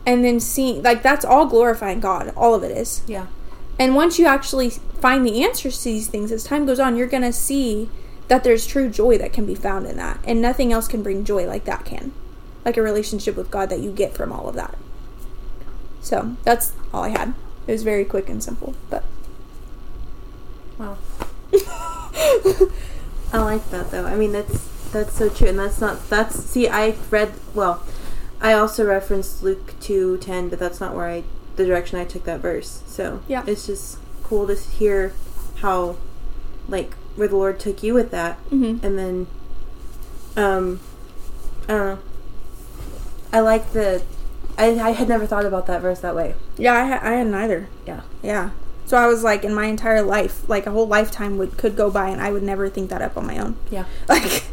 and 0.07 0.25
then 0.25 0.41
seeing 0.41 0.83
like 0.83 1.03
that's 1.03 1.25
all 1.25 1.47
glorifying 1.47 2.01
God. 2.01 2.33
All 2.37 2.55
of 2.55 2.63
it 2.63 2.77
is. 2.77 3.03
Yeah. 3.07 3.27
And 3.79 3.95
once 3.95 4.19
you 4.19 4.25
actually 4.25 4.71
find 4.71 5.27
the 5.27 5.45
answers 5.45 5.79
to 5.79 5.85
these 5.85 6.09
things, 6.09 6.33
as 6.33 6.45
time 6.45 6.65
goes 6.65 6.81
on, 6.81 6.97
you're 6.97 7.07
going 7.07 7.23
to 7.23 7.33
see 7.33 7.91
that 8.29 8.43
there's 8.43 8.67
true 8.67 8.89
joy 8.89 9.19
that 9.19 9.35
can 9.35 9.45
be 9.45 9.55
found 9.55 9.87
in 9.87 9.97
that. 9.99 10.19
And 10.25 10.41
nothing 10.41 10.73
else 10.73 10.89
can 10.89 11.03
bring 11.03 11.25
joy 11.25 11.47
like 11.47 11.65
that 11.67 11.85
can. 11.85 12.12
Like 12.65 12.79
a 12.79 12.83
relationship 12.83 13.37
with 13.37 13.51
God 13.51 13.69
that 13.69 13.81
you 13.81 13.93
get 13.93 14.15
from 14.15 14.33
all 14.33 14.49
of 14.49 14.55
that. 14.55 14.77
So 16.01 16.37
that's 16.45 16.73
all 16.95 17.05
I 17.05 17.11
had. 17.11 17.35
It 17.67 17.73
was 17.73 17.83
very 17.83 18.05
quick 18.05 18.29
and 18.29 18.43
simple. 18.43 18.75
But 18.91 19.05
Wow. 20.79 20.99
I 23.33 23.39
like 23.39 23.71
that 23.71 23.91
though. 23.91 24.05
I 24.05 24.15
mean, 24.17 24.33
that's 24.33 24.69
that's 24.93 25.15
so 25.17 25.29
true, 25.29 25.49
and 25.49 25.59
that's 25.59 25.81
not 25.81 26.09
that's. 26.09 26.37
See, 26.45 26.69
I 26.69 26.95
read 27.11 27.33
well. 27.55 27.83
I 28.41 28.53
also 28.53 28.85
referenced 28.87 29.43
Luke 29.43 29.75
two 29.81 30.19
ten, 30.19 30.49
but 30.49 30.59
that's 30.59 30.81
not 30.81 30.95
where 30.95 31.07
I 31.09 31.25
the 31.57 31.64
direction 31.64 31.99
I 31.99 32.05
took 32.05 32.25
that 32.25 32.40
verse. 32.40 32.83
So 32.87 33.21
Yeah. 33.26 33.43
it's 33.47 33.67
just 33.67 33.99
cool 34.23 34.47
to 34.49 34.55
hear 34.55 35.12
how, 35.61 35.97
like, 36.69 36.93
where 37.14 37.29
the 37.29 37.37
Lord 37.37 37.59
took 37.59 37.83
you 37.83 37.95
with 37.95 38.11
that, 38.11 38.38
Mhm. 38.50 38.83
and 38.85 38.99
then, 38.99 39.26
um, 40.37 40.81
I 41.69 41.73
don't 41.73 41.87
know. 41.87 41.99
I 43.33 43.40
like 43.40 43.73
the. 43.73 44.02
I, 44.59 44.69
I 44.81 44.91
had 44.93 45.09
never 45.09 45.27
thought 45.27 45.45
about 45.45 45.67
that 45.67 45.83
verse 45.83 46.01
that 46.01 46.15
way. 46.17 46.35
yeah, 46.57 46.75
I, 46.75 46.87
ha- 46.87 47.01
I 47.03 47.13
hadn't 47.13 47.35
either. 47.35 47.69
Yeah. 47.87 48.01
Yeah. 48.23 48.51
So 48.87 48.97
I 48.97 49.07
was 49.07 49.23
like, 49.25 49.45
in 49.45 49.53
my 49.53 49.67
entire 49.67 50.01
life, 50.03 50.49
like 50.49 50.67
a 50.67 50.71
whole 50.71 50.87
lifetime 50.87 51.39
would 51.39 51.57
could 51.59 51.77
go 51.77 51.91
by, 51.91 52.09
and 52.09 52.21
I 52.21 52.31
would 52.31 52.43
never 52.45 52.69
think 52.69 52.89
that 52.91 53.03
up 53.03 53.17
on 53.17 53.27
my 53.27 53.39
own. 53.39 53.57
Yeah. 53.71 53.85
Like, 54.09 54.45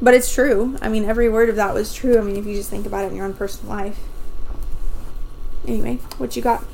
but 0.00 0.14
it's 0.14 0.32
true. 0.32 0.76
I 0.82 0.88
mean, 0.88 1.04
every 1.04 1.28
word 1.28 1.48
of 1.48 1.56
that 1.56 1.74
was 1.74 1.92
true. 1.94 2.18
I 2.18 2.20
mean, 2.22 2.36
if 2.36 2.44
you 2.46 2.54
just 2.54 2.70
think 2.70 2.86
about 2.86 3.04
it 3.04 3.08
in 3.08 3.16
your 3.16 3.24
own 3.24 3.32
personal 3.34 3.74
life. 3.74 3.98
Anyway, 5.66 5.96
what 6.18 6.36
you 6.36 6.42
got? 6.42 6.64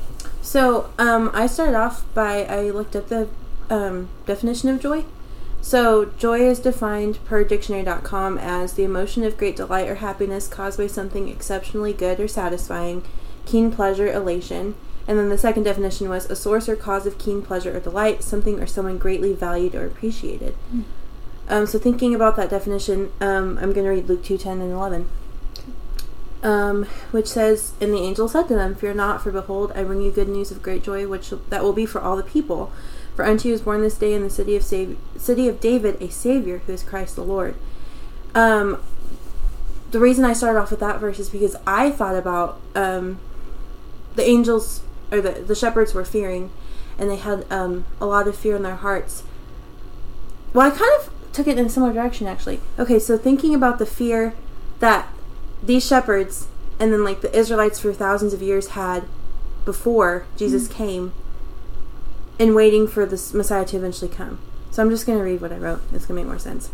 So, 0.41 0.89
um, 0.99 1.31
I 1.33 1.47
started 1.47 1.75
off 1.75 2.05
by 2.13 2.43
I 2.45 2.69
looked 2.69 2.95
up 2.95 3.07
the 3.07 3.29
um, 3.69 4.09
definition 4.25 4.69
of 4.69 4.79
joy. 4.81 5.05
So, 5.63 6.11
joy 6.17 6.41
is 6.41 6.59
defined 6.59 7.23
per 7.23 7.45
dictionary.com 7.45 8.37
as 8.37 8.73
the 8.73 8.83
emotion 8.83 9.23
of 9.23 9.37
great 9.37 9.55
delight 9.55 9.87
or 9.87 9.95
happiness 9.95 10.49
caused 10.49 10.77
by 10.77 10.87
something 10.87 11.29
exceptionally 11.29 11.93
good 11.93 12.19
or 12.19 12.27
satisfying, 12.27 13.01
keen 13.45 13.71
pleasure, 13.71 14.11
elation. 14.11 14.75
And 15.07 15.17
then 15.17 15.29
the 15.29 15.37
second 15.37 15.63
definition 15.63 16.09
was 16.09 16.29
a 16.29 16.35
source 16.35 16.67
or 16.67 16.75
cause 16.75 17.05
of 17.05 17.17
keen 17.17 17.41
pleasure 17.41 17.77
or 17.77 17.79
delight, 17.79 18.23
something 18.23 18.59
or 18.59 18.67
someone 18.67 18.97
greatly 18.97 19.31
valued 19.31 19.73
or 19.73 19.85
appreciated. 19.85 20.57
Um, 21.47 21.65
so, 21.65 21.79
thinking 21.79 22.13
about 22.13 22.35
that 22.35 22.49
definition, 22.49 23.13
um, 23.21 23.57
I'm 23.57 23.71
going 23.71 23.85
to 23.85 23.91
read 23.91 24.09
Luke 24.09 24.25
2 24.25 24.37
10 24.37 24.59
and 24.59 24.73
11 24.73 25.07
um, 26.43 26.83
which 27.11 27.27
says, 27.27 27.71
"And 27.79 27.93
the 27.93 27.99
angel 27.99 28.27
said 28.27 28.49
to 28.49 28.55
them, 28.55 28.75
Fear 28.75 28.95
not, 28.95 29.23
for 29.23 29.31
behold, 29.31 29.71
I 29.75 29.83
bring 29.83 30.01
you 30.01 30.11
good 30.11 30.27
news 30.27 30.51
of 30.51 30.61
great 30.61 30.83
joy, 30.83 31.07
which 31.07 31.33
that 31.49 31.63
will 31.63 31.73
be 31.73 31.85
for 31.85 32.01
all 32.01 32.17
the 32.17 32.23
people. 32.23 32.71
For 33.15 33.25
unto 33.25 33.47
you 33.47 33.53
is 33.53 33.61
born 33.61 33.81
this 33.81 33.97
day 33.97 34.13
in 34.13 34.23
the 34.23 34.29
city 34.29 34.55
of 34.55 34.63
Sav- 34.63 34.97
city 35.17 35.47
of 35.47 35.59
David 35.59 36.01
a 36.01 36.09
Savior, 36.09 36.59
who 36.65 36.73
is 36.73 36.83
Christ 36.83 37.15
the 37.15 37.23
Lord." 37.23 37.55
Um, 38.33 38.81
the 39.91 39.99
reason 39.99 40.25
I 40.25 40.33
started 40.33 40.59
off 40.59 40.71
with 40.71 40.79
that 40.79 40.99
verse 40.99 41.19
is 41.19 41.29
because 41.29 41.55
I 41.67 41.91
thought 41.91 42.15
about 42.15 42.59
um, 42.73 43.19
the 44.15 44.23
angels 44.27 44.81
or 45.11 45.21
the 45.21 45.31
the 45.31 45.55
shepherds 45.55 45.93
were 45.93 46.05
fearing, 46.05 46.49
and 46.97 47.09
they 47.09 47.17
had 47.17 47.45
um, 47.51 47.85
a 48.01 48.05
lot 48.05 48.27
of 48.27 48.35
fear 48.35 48.55
in 48.55 48.63
their 48.63 48.77
hearts. 48.77 49.23
Well, 50.53 50.67
I 50.67 50.71
kind 50.71 50.91
of 50.99 51.11
took 51.31 51.47
it 51.47 51.57
in 51.57 51.65
a 51.65 51.69
similar 51.69 51.93
direction 51.93 52.27
actually. 52.27 52.59
Okay, 52.79 52.99
so 52.99 53.17
thinking 53.17 53.53
about 53.55 53.79
the 53.79 53.85
fear 53.85 54.33
that 54.79 55.07
these 55.61 55.85
shepherds 55.85 56.47
and 56.79 56.91
then 56.91 57.03
like 57.03 57.21
the 57.21 57.35
Israelites 57.37 57.79
for 57.79 57.93
thousands 57.93 58.33
of 58.33 58.41
years 58.41 58.69
had 58.69 59.03
before 59.65 60.25
Jesus 60.37 60.67
Mm-hmm. 60.67 60.77
came 60.77 61.13
and 62.39 62.55
waiting 62.55 62.87
for 62.87 63.05
this 63.05 63.33
Messiah 63.33 63.65
to 63.65 63.77
eventually 63.77 64.09
come. 64.09 64.39
So 64.71 64.81
I'm 64.81 64.89
just 64.89 65.05
going 65.05 65.19
to 65.19 65.23
read 65.23 65.41
what 65.41 65.51
I 65.51 65.57
wrote. 65.57 65.81
It's 65.93 66.05
going 66.05 66.17
to 66.19 66.23
make 66.23 66.25
more 66.25 66.39
sense. 66.39 66.69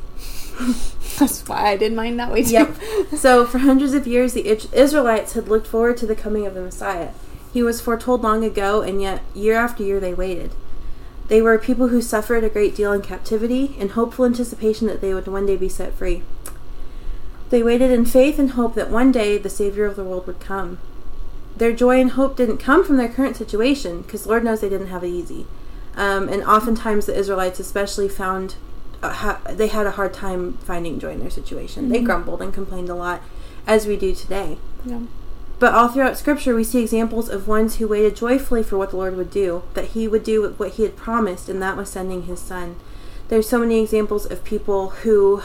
That's 1.19 1.47
why 1.47 1.71
I 1.71 1.77
did 1.77 1.93
mine 1.93 2.17
that 2.17 2.31
way 2.31 2.43
too. 2.43 2.51
Yep. 2.51 2.77
so 3.17 3.45
for 3.45 3.59
hundreds 3.59 3.93
of 3.93 4.07
years, 4.07 4.33
the 4.33 4.47
Israelites 4.47 5.33
had 5.33 5.49
looked 5.49 5.67
forward 5.67 5.97
to 5.97 6.05
the 6.05 6.15
coming 6.15 6.45
of 6.45 6.53
the 6.53 6.61
Messiah. 6.61 7.09
He 7.51 7.63
was 7.63 7.81
foretold 7.81 8.21
long 8.21 8.43
ago, 8.43 8.81
and 8.81 9.01
yet 9.01 9.21
year 9.33 9.55
after 9.55 9.83
year 9.83 9.99
they 9.99 10.13
waited. 10.13 10.51
They 11.27 11.41
were 11.41 11.57
people 11.59 11.89
who 11.89 12.01
suffered 12.01 12.43
a 12.43 12.49
great 12.49 12.75
deal 12.75 12.93
in 12.93 13.01
captivity 13.01 13.75
in 13.77 13.89
hopeful 13.89 14.25
anticipation 14.25 14.87
that 14.87 15.01
they 15.01 15.13
would 15.13 15.27
one 15.27 15.45
day 15.45 15.57
be 15.57 15.69
set 15.69 15.93
free. 15.93 16.23
They 17.49 17.63
waited 17.63 17.91
in 17.91 18.05
faith 18.05 18.39
and 18.39 18.51
hope 18.51 18.75
that 18.75 18.89
one 18.89 19.11
day 19.11 19.37
the 19.37 19.49
Savior 19.49 19.85
of 19.85 19.95
the 19.95 20.03
world 20.03 20.25
would 20.27 20.39
come. 20.39 20.79
Their 21.59 21.73
joy 21.73 21.99
and 22.01 22.11
hope 22.11 22.35
didn't 22.35 22.57
come 22.57 22.85
from 22.85 22.97
their 22.97 23.09
current 23.09 23.35
situation, 23.35 24.01
because 24.01 24.25
Lord 24.25 24.43
knows 24.43 24.61
they 24.61 24.69
didn't 24.69 24.87
have 24.87 25.03
it 25.03 25.09
easy. 25.09 25.45
Um, 25.95 26.29
and 26.29 26.43
oftentimes 26.43 27.05
the 27.05 27.15
Israelites, 27.15 27.59
especially, 27.59 28.09
found 28.09 28.55
uh, 29.03 29.13
ha- 29.13 29.41
they 29.49 29.67
had 29.67 29.85
a 29.85 29.91
hard 29.91 30.13
time 30.13 30.53
finding 30.59 30.99
joy 30.99 31.11
in 31.11 31.19
their 31.19 31.29
situation. 31.29 31.89
They 31.89 32.01
grumbled 32.01 32.41
and 32.41 32.53
complained 32.53 32.89
a 32.89 32.95
lot, 32.95 33.21
as 33.67 33.85
we 33.85 33.97
do 33.97 34.15
today. 34.15 34.57
Yeah. 34.85 35.01
But 35.59 35.73
all 35.73 35.89
throughout 35.89 36.17
Scripture, 36.17 36.55
we 36.55 36.63
see 36.63 36.81
examples 36.81 37.27
of 37.27 37.45
ones 37.45 37.75
who 37.75 37.87
waited 37.87 38.15
joyfully 38.15 38.63
for 38.63 38.77
what 38.77 38.91
the 38.91 38.97
Lord 38.97 39.17
would 39.17 39.29
do, 39.29 39.63
that 39.73 39.89
He 39.89 40.07
would 40.07 40.23
do 40.23 40.53
what 40.55 40.71
He 40.71 40.83
had 40.83 40.95
promised, 40.95 41.49
and 41.49 41.61
that 41.61 41.75
was 41.75 41.89
sending 41.89 42.23
His 42.23 42.39
Son. 42.39 42.77
There's 43.27 43.49
so 43.49 43.59
many 43.59 43.81
examples 43.81 44.25
of 44.25 44.45
people 44.45 44.89
who 45.03 45.43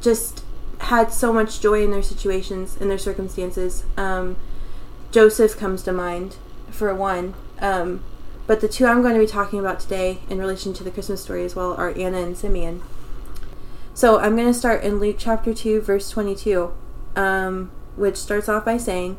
just 0.00 0.42
had 0.80 1.12
so 1.12 1.32
much 1.32 1.60
joy 1.60 1.84
in 1.84 1.90
their 1.90 2.02
situations, 2.02 2.76
in 2.76 2.88
their 2.88 2.98
circumstances. 2.98 3.84
Um, 3.96 4.36
Joseph 5.12 5.56
comes 5.56 5.82
to 5.82 5.92
mind, 5.92 6.36
for 6.70 6.94
one. 6.94 7.34
Um, 7.60 8.02
but 8.46 8.60
the 8.60 8.68
two 8.68 8.86
I'm 8.86 9.02
going 9.02 9.14
to 9.14 9.20
be 9.20 9.26
talking 9.26 9.60
about 9.60 9.80
today, 9.80 10.20
in 10.28 10.38
relation 10.38 10.72
to 10.74 10.84
the 10.84 10.90
Christmas 10.90 11.22
story 11.22 11.44
as 11.44 11.54
well, 11.54 11.74
are 11.74 11.90
Anna 11.96 12.18
and 12.18 12.36
Simeon. 12.36 12.82
So 13.94 14.18
I'm 14.18 14.34
going 14.34 14.48
to 14.48 14.54
start 14.54 14.82
in 14.82 14.98
Luke 14.98 15.16
chapter 15.18 15.52
2, 15.52 15.82
verse 15.82 16.10
22, 16.10 16.72
um, 17.16 17.70
which 17.96 18.16
starts 18.16 18.48
off 18.48 18.64
by 18.64 18.76
saying, 18.76 19.18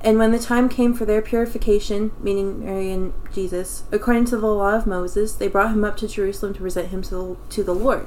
And 0.00 0.18
when 0.18 0.32
the 0.32 0.38
time 0.38 0.68
came 0.68 0.94
for 0.94 1.04
their 1.04 1.20
purification, 1.20 2.12
meaning 2.18 2.64
Mary 2.64 2.90
and 2.90 3.12
Jesus, 3.32 3.84
according 3.92 4.24
to 4.26 4.36
the 4.36 4.46
law 4.46 4.74
of 4.74 4.86
Moses, 4.86 5.34
they 5.34 5.48
brought 5.48 5.72
him 5.72 5.84
up 5.84 5.96
to 5.98 6.08
Jerusalem 6.08 6.54
to 6.54 6.60
present 6.60 6.88
him 6.88 7.02
to 7.02 7.10
the, 7.10 7.36
to 7.50 7.62
the 7.62 7.74
Lord. 7.74 8.06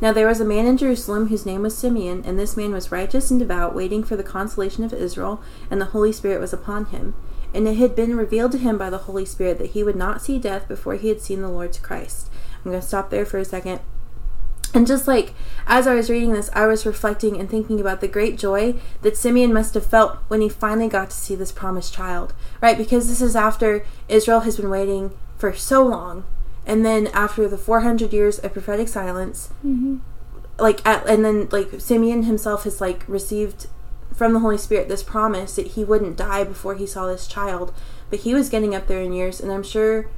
Now 0.00 0.12
there 0.12 0.26
was 0.26 0.40
a 0.40 0.44
man 0.44 0.66
in 0.66 0.76
Jerusalem 0.76 1.28
whose 1.28 1.46
name 1.46 1.62
was 1.62 1.76
Simeon, 1.76 2.22
and 2.26 2.38
this 2.38 2.56
man 2.56 2.72
was 2.72 2.92
righteous 2.92 3.30
and 3.30 3.40
devout, 3.40 3.74
waiting 3.74 4.04
for 4.04 4.16
the 4.16 4.22
consolation 4.22 4.84
of 4.84 4.92
Israel, 4.92 5.42
and 5.70 5.80
the 5.80 5.86
Holy 5.86 6.12
Spirit 6.12 6.40
was 6.40 6.52
upon 6.52 6.86
him. 6.86 7.14
And 7.54 7.66
it 7.66 7.76
had 7.76 7.96
been 7.96 8.16
revealed 8.16 8.52
to 8.52 8.58
him 8.58 8.76
by 8.76 8.90
the 8.90 8.98
Holy 8.98 9.24
Spirit 9.24 9.58
that 9.58 9.70
he 9.70 9.82
would 9.82 9.96
not 9.96 10.20
see 10.20 10.38
death 10.38 10.68
before 10.68 10.96
he 10.96 11.08
had 11.08 11.22
seen 11.22 11.40
the 11.40 11.48
Lord's 11.48 11.78
Christ. 11.78 12.30
I'm 12.64 12.70
going 12.70 12.80
to 12.80 12.86
stop 12.86 13.08
there 13.08 13.24
for 13.24 13.38
a 13.38 13.44
second. 13.44 13.80
And 14.74 14.86
just 14.86 15.08
like 15.08 15.32
as 15.66 15.86
I 15.86 15.94
was 15.94 16.10
reading 16.10 16.34
this, 16.34 16.50
I 16.52 16.66
was 16.66 16.84
reflecting 16.84 17.40
and 17.40 17.48
thinking 17.48 17.80
about 17.80 18.02
the 18.02 18.08
great 18.08 18.36
joy 18.36 18.74
that 19.00 19.16
Simeon 19.16 19.54
must 19.54 19.72
have 19.72 19.86
felt 19.86 20.18
when 20.28 20.42
he 20.42 20.50
finally 20.50 20.88
got 20.88 21.08
to 21.08 21.16
see 21.16 21.34
this 21.34 21.52
promised 21.52 21.94
child, 21.94 22.34
right? 22.60 22.76
Because 22.76 23.08
this 23.08 23.22
is 23.22 23.34
after 23.34 23.86
Israel 24.06 24.40
has 24.40 24.58
been 24.58 24.68
waiting 24.68 25.16
for 25.38 25.54
so 25.54 25.82
long. 25.82 26.24
And 26.66 26.84
then 26.84 27.06
after 27.08 27.48
the 27.48 27.56
400 27.58 28.12
years 28.12 28.38
of 28.40 28.52
prophetic 28.52 28.88
silence, 28.88 29.50
Mm-hmm. 29.64 29.98
like 30.58 30.84
at, 30.86 31.06
and 31.08 31.24
then 31.24 31.48
like 31.52 31.80
Simeon 31.80 32.24
himself 32.24 32.64
has 32.64 32.80
like 32.80 33.04
received 33.08 33.68
from 34.14 34.32
the 34.32 34.40
Holy 34.40 34.58
Spirit 34.58 34.88
this 34.88 35.02
promise 35.02 35.56
that 35.56 35.68
he 35.68 35.84
wouldn't 35.84 36.16
die 36.16 36.42
before 36.42 36.74
he 36.74 36.86
saw 36.86 37.06
this 37.06 37.26
child, 37.26 37.72
but 38.10 38.20
he 38.20 38.34
was 38.34 38.48
getting 38.48 38.74
up 38.74 38.86
there 38.88 39.00
in 39.00 39.12
years, 39.12 39.40
and 39.40 39.52
I'm 39.52 39.62
sure 39.62 40.08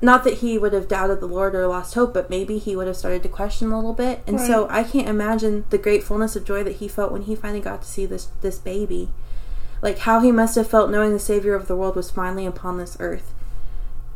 not 0.00 0.24
that 0.24 0.38
he 0.38 0.58
would 0.58 0.72
have 0.72 0.88
doubted 0.88 1.20
the 1.20 1.26
Lord 1.26 1.54
or 1.54 1.66
lost 1.66 1.94
hope, 1.94 2.12
but 2.14 2.30
maybe 2.30 2.58
he 2.58 2.74
would 2.74 2.86
have 2.88 2.96
started 2.96 3.22
to 3.22 3.28
question 3.28 3.70
a 3.70 3.76
little 3.76 3.92
bit. 3.92 4.20
And 4.26 4.40
so 4.40 4.66
I 4.68 4.82
can't 4.82 5.08
imagine 5.08 5.64
the 5.70 5.78
great 5.78 6.02
fullness 6.02 6.34
of 6.34 6.44
joy 6.44 6.64
that 6.64 6.76
he 6.76 6.88
felt 6.88 7.12
when 7.12 7.22
he 7.22 7.36
finally 7.36 7.60
got 7.60 7.82
to 7.82 7.88
see 7.88 8.06
this 8.06 8.26
this 8.40 8.58
baby. 8.58 9.10
Like 9.80 9.98
how 9.98 10.20
he 10.20 10.32
must 10.32 10.54
have 10.56 10.68
felt 10.70 10.90
knowing 10.90 11.12
the 11.12 11.18
Savior 11.20 11.54
of 11.54 11.66
the 11.68 11.76
world 11.76 11.94
was 11.96 12.10
finally 12.10 12.46
upon 12.46 12.78
this 12.78 12.96
earth. 13.00 13.32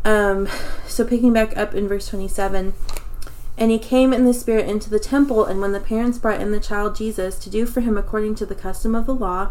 Um, 0.07 0.49
so 0.87 1.05
picking 1.05 1.33
back 1.33 1.57
up 1.57 1.75
in 1.75 1.89
verse 1.89 2.07
27, 2.07 2.75
and 3.59 3.71
he 3.73 3.79
came 3.81 4.13
in 4.13 4.25
the 4.25 4.33
Spirit 4.33 4.69
into 4.69 4.89
the 4.89 5.01
temple, 5.01 5.45
and 5.45 5.61
when 5.61 5.73
the 5.73 5.81
parents 5.81 6.17
brought 6.17 6.41
in 6.41 6.53
the 6.53 6.61
child 6.61 6.95
Jesus 6.95 7.41
to 7.41 7.51
do 7.51 7.67
for 7.67 7.81
him 7.81 7.99
according 7.99 8.37
to 8.37 8.47
the 8.47 8.55
custom 8.55 8.95
of 8.95 9.07
the 9.07 9.15
law, 9.15 9.51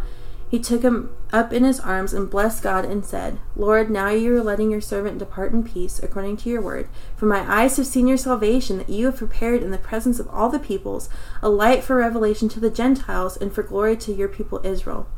he 0.50 0.58
took 0.58 0.82
him 0.82 1.14
up 1.34 1.52
in 1.52 1.66
his 1.66 1.82
arms 1.82 2.14
and 2.14 2.30
blessed 2.30 2.64
God 2.64 2.86
and 2.86 3.04
said, 3.04 3.40
Lord, 3.58 3.90
now 3.90 4.12
you 4.12 4.34
are 4.38 4.44
letting 4.44 4.72
your 4.72 4.80
servant 4.80 5.18
depart 5.18 5.52
in 5.52 5.62
peace 5.62 6.00
according 6.02 6.38
to 6.38 6.50
your 6.50 6.62
word. 6.62 6.88
For 7.18 7.26
my 7.26 7.40
eyes 7.54 7.76
have 7.76 7.86
seen 7.86 8.08
your 8.08 8.16
salvation 8.16 8.78
that 8.78 8.88
you 8.88 9.08
have 9.08 9.18
prepared 9.18 9.62
in 9.62 9.72
the 9.72 9.78
presence 9.78 10.22
of 10.22 10.30
all 10.30 10.48
the 10.48 10.58
peoples, 10.58 11.10
a 11.42 11.50
light 11.50 11.84
for 11.84 11.98
revelation 11.98 12.48
to 12.48 12.62
the 12.62 12.70
Gentiles 12.70 13.36
and 13.36 13.52
for 13.52 13.62
glory 13.62 13.98
to 13.98 14.14
your 14.14 14.30
people 14.30 14.62
Israel. 14.64 15.10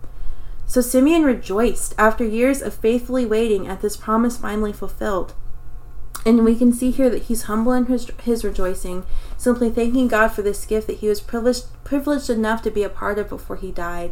So 0.67 0.81
Simeon 0.81 1.23
rejoiced 1.23 1.95
after 1.97 2.25
years 2.25 2.61
of 2.61 2.73
faithfully 2.73 3.25
waiting 3.25 3.67
at 3.67 3.81
this 3.81 3.95
promise 3.95 4.37
finally 4.37 4.73
fulfilled. 4.73 5.33
And 6.25 6.43
we 6.43 6.57
can 6.57 6.73
see 6.73 6.91
here 6.91 7.09
that 7.09 7.23
he's 7.23 7.43
humble 7.43 7.71
in 7.71 7.85
his, 7.85 8.11
his 8.23 8.43
rejoicing, 8.43 9.05
simply 9.37 9.69
thanking 9.69 10.09
God 10.09 10.27
for 10.27 10.41
this 10.41 10.65
gift 10.65 10.87
that 10.87 10.97
he 10.97 11.07
was 11.07 11.21
privileged, 11.21 11.67
privileged 11.85 12.29
enough 12.29 12.61
to 12.63 12.71
be 12.71 12.83
a 12.83 12.89
part 12.89 13.17
of 13.17 13.29
before 13.29 13.55
he 13.55 13.71
died. 13.71 14.11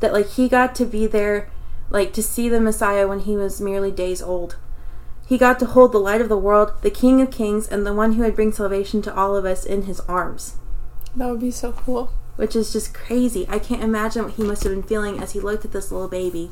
That, 0.00 0.12
like, 0.12 0.30
he 0.30 0.48
got 0.48 0.74
to 0.74 0.84
be 0.84 1.06
there, 1.06 1.48
like, 1.90 2.12
to 2.14 2.24
see 2.24 2.48
the 2.48 2.60
Messiah 2.60 3.06
when 3.06 3.20
he 3.20 3.36
was 3.36 3.60
merely 3.60 3.92
days 3.92 4.20
old. 4.20 4.56
He 5.26 5.38
got 5.38 5.60
to 5.60 5.66
hold 5.66 5.92
the 5.92 5.98
light 5.98 6.20
of 6.20 6.28
the 6.28 6.36
world, 6.36 6.72
the 6.82 6.90
King 6.90 7.22
of 7.22 7.30
Kings, 7.30 7.68
and 7.68 7.86
the 7.86 7.94
one 7.94 8.14
who 8.14 8.24
would 8.24 8.34
bring 8.34 8.50
salvation 8.50 9.00
to 9.02 9.14
all 9.14 9.36
of 9.36 9.44
us 9.44 9.64
in 9.64 9.82
his 9.82 10.00
arms. 10.00 10.56
That 11.14 11.30
would 11.30 11.40
be 11.40 11.52
so 11.52 11.70
cool. 11.70 12.12
Which 12.36 12.56
is 12.56 12.72
just 12.72 12.94
crazy. 12.94 13.46
I 13.48 13.58
can't 13.58 13.82
imagine 13.82 14.24
what 14.24 14.34
he 14.34 14.42
must 14.42 14.64
have 14.64 14.72
been 14.72 14.82
feeling 14.82 15.20
as 15.20 15.32
he 15.32 15.40
looked 15.40 15.64
at 15.64 15.72
this 15.72 15.92
little 15.92 16.08
baby. 16.08 16.50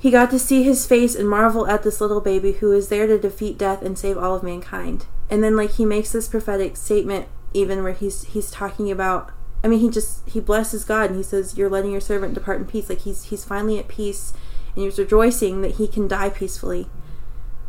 He 0.00 0.10
got 0.10 0.30
to 0.30 0.38
see 0.38 0.62
his 0.62 0.86
face 0.86 1.14
and 1.14 1.28
marvel 1.28 1.66
at 1.66 1.82
this 1.82 2.00
little 2.00 2.22
baby 2.22 2.52
who 2.52 2.72
is 2.72 2.88
there 2.88 3.06
to 3.06 3.18
defeat 3.18 3.58
death 3.58 3.82
and 3.82 3.98
save 3.98 4.16
all 4.16 4.34
of 4.34 4.42
mankind. 4.42 5.04
And 5.28 5.44
then 5.44 5.56
like 5.56 5.72
he 5.72 5.84
makes 5.84 6.12
this 6.12 6.26
prophetic 6.28 6.76
statement 6.78 7.28
even 7.52 7.82
where 7.82 7.92
he's 7.92 8.24
he's 8.24 8.50
talking 8.50 8.90
about 8.90 9.30
I 9.62 9.68
mean 9.68 9.80
he 9.80 9.90
just 9.90 10.26
he 10.28 10.40
blesses 10.40 10.84
God 10.84 11.10
and 11.10 11.16
he 11.16 11.22
says 11.22 11.58
you're 11.58 11.68
letting 11.68 11.90
your 11.92 12.00
servant 12.00 12.32
depart 12.34 12.60
in 12.60 12.66
peace 12.66 12.88
like 12.88 13.00
he's 13.00 13.24
he's 13.24 13.44
finally 13.44 13.78
at 13.78 13.88
peace 13.88 14.32
and 14.74 14.84
he's 14.84 14.98
rejoicing 14.98 15.60
that 15.62 15.72
he 15.72 15.86
can 15.86 16.08
die 16.08 16.30
peacefully. 16.30 16.88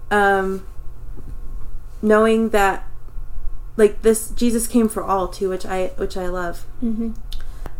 Um 0.09 0.65
knowing 2.01 2.49
that 2.49 2.87
like 3.81 4.03
this 4.03 4.29
Jesus 4.29 4.67
came 4.67 4.87
for 4.87 5.03
all 5.03 5.27
too 5.27 5.49
which 5.49 5.65
I 5.65 5.87
which 5.97 6.15
I 6.15 6.27
love. 6.27 6.65
Mm-hmm. 6.83 7.13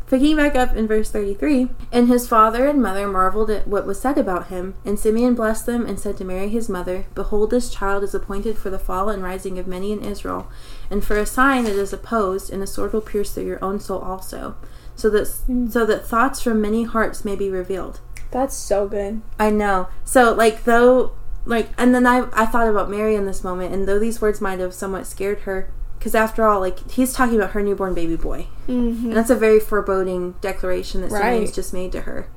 Picking 0.08 0.36
back 0.36 0.56
up 0.56 0.76
in 0.76 0.88
verse 0.88 1.10
33, 1.10 1.70
and 1.90 2.10
his 2.10 2.28
father 2.28 2.68
and 2.68 2.82
mother 2.82 3.08
marveled 3.08 3.50
at 3.50 3.66
what 3.66 3.86
was 3.86 4.02
said 4.02 4.18
about 4.18 4.48
him. 4.48 4.76
And 4.84 5.00
Simeon 5.00 5.36
blessed 5.36 5.66
them 5.66 5.86
and 5.86 5.98
said 5.98 6.18
to 6.18 6.26
Mary 6.26 6.50
his 6.50 6.68
mother, 6.68 7.06
Behold, 7.16 7.50
this 7.50 7.74
child 7.74 8.04
is 8.04 8.14
appointed 8.14 8.58
for 8.58 8.70
the 8.70 8.78
fall 8.78 9.08
and 9.08 9.24
rising 9.24 9.58
of 9.58 9.68
many 9.68 9.94
in 9.94 10.04
Israel, 10.04 10.52
and 10.90 11.02
for 11.02 11.18
a 11.18 11.26
sign 11.26 11.66
it 11.66 11.78
is 11.78 11.94
opposed, 11.94 12.52
and 12.52 12.62
a 12.62 12.68
sword 12.68 12.92
will 12.92 13.00
pierce 13.00 13.32
through 13.32 13.46
your 13.46 13.64
own 13.64 13.80
soul 13.80 14.00
also, 14.00 14.58
so 14.98 15.10
that 15.12 15.28
so 15.28 15.86
that 15.86 16.06
thoughts 16.06 16.42
from 16.42 16.60
many 16.60 16.84
hearts 16.84 17.24
may 17.24 17.38
be 17.38 17.50
revealed. 17.50 18.02
That's 18.32 18.56
so 18.56 18.90
good. 18.90 19.22
I 19.40 19.50
know. 19.50 19.88
So 20.04 20.34
like 20.34 20.66
though 20.66 21.14
like 21.46 21.70
and 21.78 21.96
then 21.96 22.06
I 22.06 22.28
I 22.34 22.46
thought 22.48 22.68
about 22.68 22.90
Mary 22.90 23.16
in 23.16 23.28
this 23.28 23.46
moment, 23.46 23.74
and 23.74 23.88
though 23.88 24.00
these 24.00 24.20
words 24.20 24.42
might 24.42 24.60
have 24.60 24.74
somewhat 24.74 25.08
scared 25.08 25.42
her, 25.42 25.70
because 26.02 26.16
after 26.16 26.48
all, 26.48 26.60
like 26.60 26.90
he's 26.90 27.14
talking 27.14 27.36
about 27.36 27.52
her 27.52 27.62
newborn 27.62 27.94
baby 27.94 28.16
boy. 28.16 28.48
Mm-hmm. 28.68 29.06
And 29.06 29.16
that's 29.16 29.30
a 29.30 29.36
very 29.36 29.60
foreboding 29.60 30.34
declaration 30.42 31.02
that 31.02 31.12
Right. 31.12 31.22
Simeon's 31.22 31.52
just 31.52 31.74
made 31.74 31.92
to 31.92 32.02
her. 32.02 32.28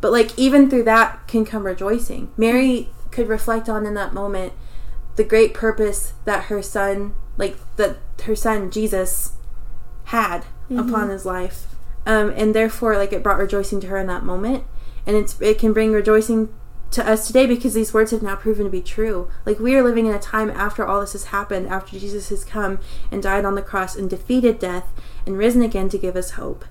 But 0.00 0.10
like 0.10 0.36
even 0.36 0.68
through 0.68 0.82
that 0.84 1.28
can 1.28 1.44
come 1.44 1.64
rejoicing. 1.64 2.32
Mary 2.36 2.88
could 3.12 3.28
reflect 3.28 3.68
on 3.68 3.86
in 3.86 3.94
that 3.94 4.12
moment 4.12 4.54
the 5.14 5.22
great 5.22 5.54
purpose 5.54 6.14
that 6.24 6.46
her 6.46 6.60
son, 6.60 7.14
like 7.36 7.56
that 7.76 7.98
her 8.24 8.34
son 8.34 8.72
Jesus, 8.72 9.34
had 10.06 10.44
upon 10.68 11.08
his 11.10 11.24
life, 11.24 11.68
um, 12.06 12.32
and 12.36 12.56
therefore 12.56 12.96
like 12.96 13.12
it 13.12 13.22
brought 13.22 13.38
rejoicing 13.38 13.80
to 13.82 13.86
her 13.86 13.98
in 13.98 14.08
that 14.08 14.24
moment, 14.24 14.64
and 15.06 15.16
it's 15.16 15.40
it 15.40 15.60
can 15.60 15.72
bring 15.72 15.92
rejoicing 15.92 16.52
to 16.92 17.08
us 17.08 17.26
today 17.26 17.46
because 17.46 17.74
these 17.74 17.92
words 17.92 18.10
have 18.10 18.22
now 18.22 18.36
proven 18.36 18.64
to 18.64 18.70
be 18.70 18.80
true. 18.80 19.30
Like 19.44 19.58
we 19.58 19.74
are 19.74 19.82
living 19.82 20.06
in 20.06 20.14
a 20.14 20.18
time 20.18 20.50
after 20.50 20.86
all 20.86 21.00
this 21.00 21.12
has 21.12 21.26
happened, 21.26 21.66
after 21.68 21.98
Jesus 21.98 22.28
has 22.28 22.44
come 22.44 22.78
and 23.10 23.22
died 23.22 23.44
on 23.44 23.54
the 23.54 23.62
cross 23.62 23.96
and 23.96 24.08
defeated 24.08 24.58
death 24.58 24.88
and 25.26 25.36
risen 25.36 25.62
again 25.62 25.88
to 25.90 25.98
give 25.98 26.16
us 26.16 26.32
hope. 26.32 26.64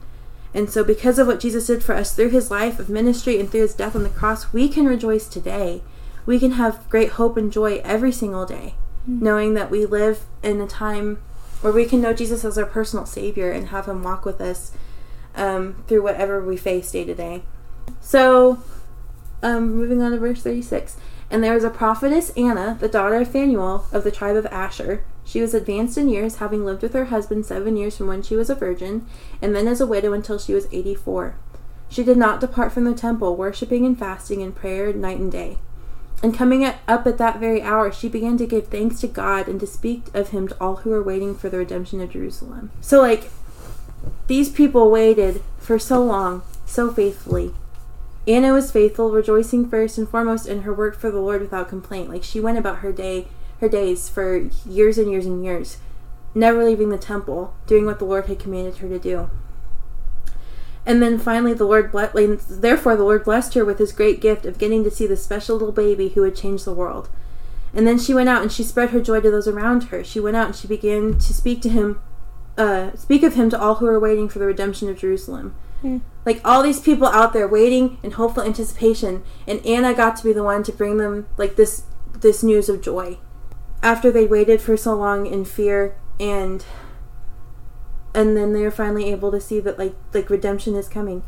And 0.53 0.69
so, 0.69 0.85
because 0.85 1.19
of 1.19 1.27
what 1.27 1.41
Jesus 1.41 1.67
did 1.67 1.83
for 1.83 1.93
us 1.93 2.15
through 2.15 2.29
his 2.29 2.49
life 2.49 2.79
of 2.79 2.87
ministry 2.87 3.39
and 3.39 3.51
through 3.51 3.61
his 3.61 3.73
death 3.73 3.93
on 3.93 4.03
the 4.03 4.09
cross, 4.09 4.53
we 4.53 4.69
can 4.69 4.85
rejoice 4.85 5.27
today. 5.27 5.81
We 6.25 6.39
can 6.39 6.51
have 6.51 6.89
great 6.89 7.09
hope 7.09 7.35
and 7.35 7.51
joy 7.51 7.81
every 7.83 8.13
single 8.13 8.45
day, 8.45 8.75
knowing 9.05 9.53
that 9.55 9.69
we 9.69 9.85
live 9.85 10.23
in 10.41 10.61
a 10.61 10.67
time 10.67 11.21
where 11.59 11.73
we 11.73 11.85
can 11.85 11.99
know 11.99 12.13
Jesus 12.13 12.45
as 12.45 12.57
our 12.57 12.65
personal 12.65 13.05
Savior 13.05 13.51
and 13.51 13.67
have 13.67 13.85
Him 13.85 14.01
walk 14.01 14.23
with 14.23 14.39
us 14.39 14.71
um, 15.35 15.83
through 15.87 16.03
whatever 16.03 16.41
we 16.43 16.55
face 16.55 16.89
day 16.89 17.03
to 17.03 17.13
day. 17.13 17.43
So, 17.99 18.63
um, 19.45 19.75
moving 19.75 20.01
on 20.01 20.11
to 20.11 20.17
verse 20.17 20.41
36. 20.41 20.97
And 21.29 21.43
there 21.43 21.53
was 21.53 21.63
a 21.63 21.69
prophetess, 21.69 22.31
Anna, 22.31 22.77
the 22.79 22.89
daughter 22.89 23.15
of 23.15 23.31
Phanuel 23.31 23.85
of 23.91 24.03
the 24.03 24.11
tribe 24.11 24.35
of 24.35 24.45
Asher. 24.47 25.03
She 25.23 25.41
was 25.41 25.53
advanced 25.53 25.97
in 25.97 26.09
years, 26.09 26.37
having 26.37 26.65
lived 26.65 26.81
with 26.81 26.93
her 26.93 27.05
husband 27.05 27.45
seven 27.45 27.77
years 27.77 27.97
from 27.97 28.07
when 28.07 28.21
she 28.21 28.35
was 28.35 28.49
a 28.49 28.55
virgin, 28.55 29.07
and 29.41 29.55
then 29.55 29.67
as 29.67 29.79
a 29.79 29.87
widow 29.87 30.13
until 30.13 30.37
she 30.37 30.53
was 30.53 30.67
84. 30.71 31.35
She 31.89 32.03
did 32.03 32.17
not 32.17 32.39
depart 32.39 32.73
from 32.73 32.83
the 32.85 32.93
temple, 32.93 33.35
worshipping 33.35 33.85
and 33.85 33.97
fasting 33.97 34.41
and 34.41 34.55
prayer 34.55 34.91
night 34.93 35.19
and 35.19 35.31
day. 35.31 35.57
And 36.23 36.33
coming 36.33 36.65
up 36.65 36.79
at 36.87 37.17
that 37.17 37.39
very 37.39 37.61
hour, 37.61 37.91
she 37.91 38.09
began 38.09 38.37
to 38.37 38.47
give 38.47 38.67
thanks 38.67 38.99
to 39.01 39.07
God 39.07 39.47
and 39.47 39.59
to 39.59 39.67
speak 39.67 40.05
of 40.13 40.29
him 40.29 40.47
to 40.47 40.57
all 40.59 40.77
who 40.77 40.89
were 40.89 41.03
waiting 41.03 41.35
for 41.35 41.49
the 41.49 41.57
redemption 41.57 42.01
of 42.01 42.11
Jerusalem. 42.11 42.71
So, 42.81 43.01
like, 43.01 43.29
these 44.27 44.49
people 44.49 44.89
waited 44.89 45.43
for 45.59 45.77
so 45.77 46.03
long, 46.03 46.41
so 46.65 46.91
faithfully. 46.91 47.53
Anna 48.27 48.53
was 48.53 48.71
faithful, 48.71 49.11
rejoicing 49.11 49.69
first 49.69 49.97
and 49.97 50.09
foremost 50.09 50.47
in 50.47 50.63
her 50.63 50.73
work 50.73 50.97
for 50.97 51.11
the 51.11 51.19
Lord 51.19 51.41
without 51.41 51.69
complaint. 51.69 52.09
Like 52.09 52.23
she 52.23 52.39
went 52.39 52.57
about 52.57 52.79
her 52.79 52.91
day, 52.91 53.27
her 53.59 53.69
days 53.69 54.09
for 54.09 54.49
years 54.67 54.97
and 54.97 55.11
years 55.11 55.25
and 55.25 55.43
years, 55.43 55.77
never 56.33 56.63
leaving 56.63 56.89
the 56.89 56.97
temple, 56.97 57.53
doing 57.67 57.85
what 57.85 57.99
the 57.99 58.05
Lord 58.05 58.25
had 58.25 58.39
commanded 58.39 58.77
her 58.77 58.89
to 58.89 58.97
do. 58.97 59.29
And 60.87 61.01
then 61.01 61.17
finally, 61.17 61.53
the 61.53 61.65
Lord. 61.65 61.91
Therefore, 61.91 62.95
the 62.95 63.03
Lord 63.03 63.23
blessed 63.23 63.55
her 63.55 63.65
with 63.65 63.79
His 63.79 63.91
great 63.91 64.21
gift 64.21 64.45
of 64.45 64.59
getting 64.59 64.83
to 64.83 64.91
see 64.91 65.07
the 65.07 65.17
special 65.17 65.57
little 65.57 65.71
baby 65.71 66.09
who 66.09 66.21
would 66.21 66.35
change 66.35 66.63
the 66.63 66.73
world. 66.73 67.09
And 67.73 67.85
then 67.85 67.97
she 67.97 68.13
went 68.13 68.29
out 68.29 68.41
and 68.41 68.51
she 68.51 68.63
spread 68.63 68.91
her 68.91 69.01
joy 69.01 69.19
to 69.19 69.31
those 69.31 69.47
around 69.47 69.85
her. 69.85 70.03
She 70.03 70.19
went 70.19 70.37
out 70.37 70.47
and 70.47 70.55
she 70.55 70.67
began 70.67 71.17
to 71.17 71.33
speak 71.33 71.61
to 71.63 71.69
him, 71.69 71.99
uh, 72.57 72.95
speak 72.95 73.23
of 73.23 73.33
him 73.33 73.49
to 73.49 73.59
all 73.59 73.75
who 73.75 73.85
were 73.85 73.99
waiting 73.99 74.29
for 74.29 74.39
the 74.39 74.45
redemption 74.45 74.87
of 74.87 74.97
Jerusalem. 74.97 75.55
Like 76.25 76.41
all 76.43 76.63
these 76.63 76.79
people 76.79 77.07
out 77.07 77.33
there 77.33 77.47
waiting 77.47 77.99
in 78.01 78.11
hopeful 78.11 78.43
anticipation, 78.43 79.23
and 79.47 79.63
Anna 79.65 79.93
got 79.93 80.15
to 80.17 80.23
be 80.23 80.33
the 80.33 80.43
one 80.43 80.63
to 80.63 80.71
bring 80.71 80.97
them 80.97 81.27
like 81.37 81.55
this 81.55 81.83
this 82.13 82.43
news 82.43 82.69
of 82.69 82.81
joy. 82.81 83.17
After 83.83 84.11
they 84.11 84.25
waited 84.25 84.61
for 84.61 84.75
so 84.75 84.95
long 84.95 85.27
in 85.27 85.45
fear 85.45 85.95
and 86.19 86.65
and 88.15 88.35
then 88.35 88.53
they 88.53 88.61
were 88.61 88.71
finally 88.71 89.11
able 89.11 89.31
to 89.31 89.39
see 89.39 89.59
that 89.59 89.77
like 89.77 89.93
like 90.13 90.29
redemption 90.29 90.75
is 90.75 90.87
coming. 90.87 91.23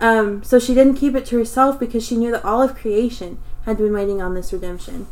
Um, 0.00 0.42
so 0.42 0.58
she 0.58 0.74
didn't 0.74 0.96
keep 0.96 1.14
it 1.14 1.26
to 1.26 1.38
herself 1.38 1.78
because 1.78 2.04
she 2.04 2.16
knew 2.16 2.32
that 2.32 2.44
all 2.44 2.62
of 2.62 2.74
creation 2.74 3.38
had 3.66 3.76
been 3.76 3.92
waiting 3.92 4.20
on 4.20 4.34
this 4.34 4.52
redemption. 4.52 5.06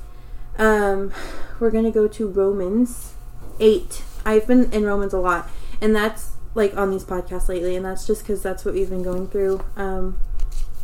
Um, 0.58 1.12
we're 1.60 1.70
gonna 1.70 1.92
go 1.92 2.08
to 2.08 2.26
Romans 2.26 3.14
eight. 3.60 4.02
I've 4.24 4.46
been 4.46 4.72
in 4.72 4.84
Romans 4.84 5.12
a 5.12 5.20
lot, 5.20 5.48
and 5.80 5.94
that's 5.94 6.32
like 6.54 6.76
on 6.76 6.90
these 6.90 7.04
podcasts 7.04 7.48
lately, 7.48 7.76
and 7.76 7.84
that's 7.84 8.06
just 8.06 8.22
because 8.22 8.42
that's 8.42 8.64
what 8.64 8.74
we've 8.74 8.90
been 8.90 9.02
going 9.02 9.28
through 9.28 9.64
um, 9.76 10.18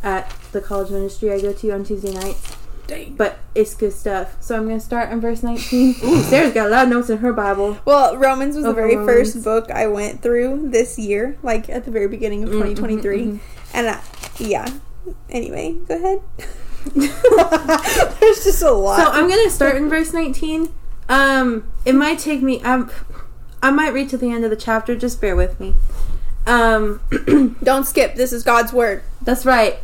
at 0.03 0.31
the 0.53 0.61
college 0.61 0.91
ministry 0.91 1.33
I 1.33 1.41
go 1.41 1.53
to 1.53 1.71
on 1.73 1.85
Tuesday 1.85 2.13
nights. 2.13 2.57
Dang. 2.87 3.17
But 3.17 3.39
it's 3.55 3.75
good 3.75 3.93
stuff. 3.93 4.41
So 4.41 4.57
I'm 4.57 4.67
going 4.67 4.79
to 4.79 4.85
start 4.85 5.11
on 5.11 5.21
verse 5.21 5.43
19. 5.43 5.97
Ooh, 6.05 6.23
Sarah's 6.23 6.55
got 6.55 6.69
a 6.69 6.71
lot 6.71 6.85
of 6.85 6.91
notes 6.91 7.11
in 7.11 7.19
her 7.19 7.33
Bible. 7.33 7.79
Well, 7.85 8.17
Romans 8.17 8.55
was 8.55 8.65
the 8.65 8.73
very 8.73 8.97
Romans. 8.97 9.33
first 9.33 9.45
book 9.45 9.71
I 9.71 9.89
went 9.89 10.23
through 10.23 10.71
this 10.71 10.99
year, 10.99 11.37
like 11.43 11.69
at 11.69 11.85
the 11.85 11.91
very 11.91 12.07
beginning 12.07 12.45
of 12.45 12.51
2023. 12.51 13.19
Mm-hmm, 13.19 13.31
mm-hmm. 13.31 13.77
And 13.77 13.87
uh, 13.89 14.01
yeah. 14.39 14.73
Anyway, 15.31 15.77
go 15.89 15.97
ahead. 15.97 16.23
There's 18.21 18.45
just 18.45 18.63
a 18.63 18.71
lot. 18.71 18.99
So 18.99 19.11
I'm 19.11 19.29
going 19.29 19.45
to 19.45 19.51
start 19.51 19.77
in 19.77 19.89
verse 19.89 20.13
19. 20.13 20.73
Um, 21.09 21.73
it 21.85 21.95
might 21.95 22.19
take 22.19 22.43
me. 22.43 22.63
Um, 22.63 22.91
I 23.63 23.71
might 23.71 23.93
read 23.93 24.09
to 24.11 24.17
the 24.17 24.31
end 24.31 24.45
of 24.45 24.51
the 24.51 24.57
chapter. 24.57 24.95
Just 24.95 25.21
bear 25.21 25.35
with 25.37 25.59
me. 25.59 25.75
Um, 26.47 27.01
Don't 27.63 27.87
skip. 27.87 28.15
This 28.15 28.33
is 28.33 28.43
God's 28.43 28.73
word. 28.73 29.03
That's 29.21 29.45
right. 29.45 29.79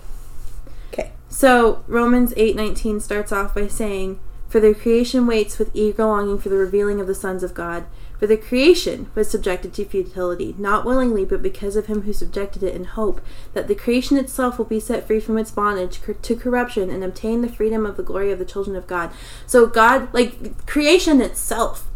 Okay. 0.93 1.13
So 1.29 1.83
Romans 1.89 2.33
8:19 2.37 3.01
starts 3.01 3.33
off 3.33 3.55
by 3.55 3.67
saying, 3.67 4.21
"For 4.49 4.61
the 4.61 4.75
creation 4.75 5.27
waits 5.27 5.59
with 5.59 5.71
eager 5.75 6.05
longing 6.05 6.39
for 6.39 6.49
the 6.49 6.57
revealing 6.57 7.01
of 7.01 7.07
the 7.07 7.15
sons 7.15 7.43
of 7.43 7.55
God. 7.55 7.85
For 8.19 8.29
the 8.29 8.37
creation 8.37 9.11
was 9.17 9.29
subjected 9.29 9.75
to 9.75 9.85
futility, 9.85 10.55
not 10.57 10.85
willingly, 10.85 11.25
but 11.25 11.43
because 11.43 11.75
of 11.75 11.87
him 11.87 12.03
who 12.03 12.13
subjected 12.13 12.63
it 12.63 12.77
in 12.77 12.85
hope 12.85 13.21
that 13.53 13.67
the 13.67 13.75
creation 13.75 14.17
itself 14.17 14.59
will 14.59 14.65
be 14.65 14.79
set 14.79 15.09
free 15.09 15.19
from 15.19 15.39
its 15.39 15.51
bondage 15.51 16.01
to 16.23 16.37
corruption 16.37 16.89
and 16.89 17.03
obtain 17.03 17.43
the 17.43 17.49
freedom 17.49 17.85
of 17.85 17.97
the 17.97 18.05
glory 18.05 18.31
of 18.31 18.39
the 18.39 18.45
children 18.45 18.77
of 18.77 18.87
God." 18.87 19.11
So 19.45 19.67
God, 19.67 20.07
like 20.13 20.67
creation 20.67 21.21
itself, 21.21 21.89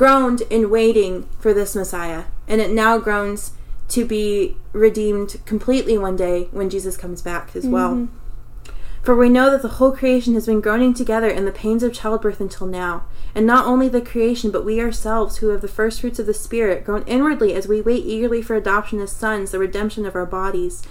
groaned 0.00 0.40
in 0.48 0.70
waiting 0.70 1.28
for 1.40 1.52
this 1.52 1.76
Messiah, 1.76 2.24
and 2.48 2.58
it 2.58 2.70
now 2.70 2.96
groans 2.96 3.52
to 3.86 4.02
be 4.02 4.56
redeemed 4.72 5.36
completely 5.44 5.98
one 5.98 6.16
day 6.16 6.48
when 6.52 6.70
Jesus 6.70 6.96
comes 6.96 7.20
back 7.20 7.54
as 7.54 7.66
well. 7.66 7.90
Mm-hmm. 7.90 8.72
For 9.02 9.14
we 9.14 9.28
know 9.28 9.50
that 9.50 9.60
the 9.60 9.76
whole 9.76 9.92
creation 9.92 10.32
has 10.32 10.46
been 10.46 10.62
groaning 10.62 10.94
together 10.94 11.28
in 11.28 11.44
the 11.44 11.52
pains 11.52 11.82
of 11.82 11.92
childbirth 11.92 12.40
until 12.40 12.66
now. 12.66 13.04
And 13.34 13.46
not 13.46 13.66
only 13.66 13.90
the 13.90 14.00
creation, 14.00 14.50
but 14.50 14.64
we 14.64 14.80
ourselves, 14.80 15.36
who 15.36 15.48
have 15.48 15.60
the 15.60 15.68
first 15.68 16.00
fruits 16.00 16.18
of 16.18 16.24
the 16.24 16.32
Spirit, 16.32 16.82
groan 16.82 17.04
inwardly 17.06 17.52
as 17.52 17.68
we 17.68 17.82
wait 17.82 18.06
eagerly 18.06 18.40
for 18.40 18.56
adoption 18.56 19.00
as 19.00 19.12
sons, 19.12 19.50
the 19.50 19.58
redemption 19.58 20.06
of 20.06 20.14
our 20.14 20.24
bodies. 20.24 20.82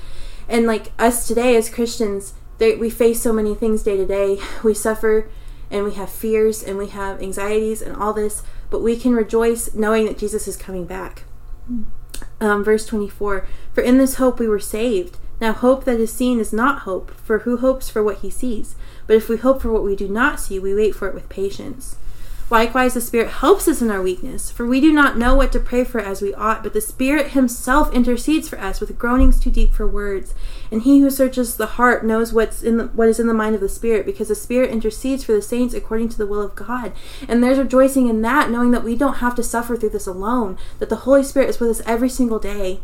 And 0.48 0.68
like 0.68 0.92
us 1.00 1.28
today 1.28 1.56
as 1.56 1.68
Christians, 1.68 2.36
they, 2.60 2.76
we 2.76 2.92
face 2.92 3.24
so 3.24 3.34
many 3.34 3.56
things 3.56 3.82
day 3.82 3.98
to 3.98 4.06
day. 4.06 4.38
We 4.64 4.76
suffer 4.76 5.32
and 5.72 5.84
we 5.84 5.94
have 5.96 6.12
fears 6.12 6.64
and 6.64 6.78
we 6.78 6.88
have 6.88 7.24
anxieties 7.24 7.82
and 7.82 7.96
all 7.96 8.14
this, 8.14 8.44
but 8.70 8.82
we 8.82 8.98
can 8.98 9.14
rejoice 9.14 9.74
knowing 9.74 10.06
that 10.06 10.18
Jesus 10.18 10.48
is 10.48 10.58
coming 10.58 10.86
back. 10.86 11.24
Um, 12.42 12.64
verse 12.64 12.86
24 12.86 13.48
For 13.74 13.82
in 13.82 13.98
this 13.98 14.16
hope 14.16 14.40
we 14.40 14.48
were 14.48 14.60
saved. 14.60 15.18
Now, 15.42 15.54
hope 15.54 15.86
that 15.86 16.02
is 16.02 16.12
seen 16.12 16.40
is 16.40 16.52
not 16.52 16.80
hope, 16.80 17.12
for 17.12 17.40
who 17.40 17.58
hopes 17.58 17.90
for 17.90 18.04
what 18.04 18.18
he 18.18 18.30
sees? 18.30 18.76
But 19.08 19.16
if 19.16 19.30
we 19.30 19.38
hope 19.38 19.62
for 19.62 19.72
what 19.72 19.86
we 19.86 19.96
do 19.96 20.10
not 20.10 20.40
see, 20.40 20.60
we 20.60 20.76
wait 20.76 20.94
for 20.96 21.08
it 21.08 21.16
with 21.16 21.30
patience. 21.30 21.96
Likewise, 22.50 22.96
the 22.96 23.02
Spirit 23.02 23.30
helps 23.30 23.68
us 23.68 23.82
in 23.82 23.92
our 23.92 24.02
weakness, 24.02 24.50
for 24.50 24.66
we 24.66 24.82
do 24.82 24.92
not 24.92 25.18
know 25.18 25.36
what 25.36 25.52
to 25.52 25.60
pray 25.60 25.84
for 25.84 26.00
as 26.00 26.22
we 26.22 26.34
ought, 26.34 26.64
but 26.64 26.74
the 26.74 26.82
Spirit 26.82 27.32
Himself 27.32 27.94
intercedes 27.94 28.50
for 28.50 28.60
us 28.60 28.80
with 28.80 28.98
groanings 28.98 29.40
too 29.40 29.52
deep 29.52 29.74
for 29.74 29.88
words. 29.88 30.34
And 30.72 30.82
He 30.82 31.00
who 31.00 31.12
searches 31.12 31.58
the 31.58 31.66
heart 31.66 32.04
knows 32.04 32.34
what's 32.34 32.64
in 32.64 32.78
the, 32.78 32.86
what 32.88 33.08
is 33.08 33.20
in 33.20 33.28
the 33.28 33.34
mind 33.34 33.54
of 33.54 33.62
the 33.62 33.70
Spirit, 33.70 34.06
because 34.06 34.30
the 34.30 34.36
Spirit 34.36 34.72
intercedes 34.72 35.24
for 35.24 35.34
the 35.34 35.42
saints 35.42 35.76
according 35.76 36.10
to 36.10 36.18
the 36.18 36.26
will 36.26 36.42
of 36.42 36.56
God. 36.56 36.92
And 37.28 37.44
there's 37.44 37.60
rejoicing 37.60 38.08
in 38.08 38.24
that, 38.24 38.50
knowing 38.50 38.72
that 38.72 38.84
we 38.84 38.96
don't 38.96 39.16
have 39.16 39.36
to 39.36 39.44
suffer 39.44 39.76
through 39.76 39.90
this 39.90 40.08
alone, 40.08 40.58
that 40.80 40.90
the 40.90 40.98
Holy 40.98 41.24
Spirit 41.24 41.50
is 41.50 41.60
with 41.60 41.70
us 41.70 41.82
every 41.86 42.10
single 42.10 42.40
day 42.40 42.80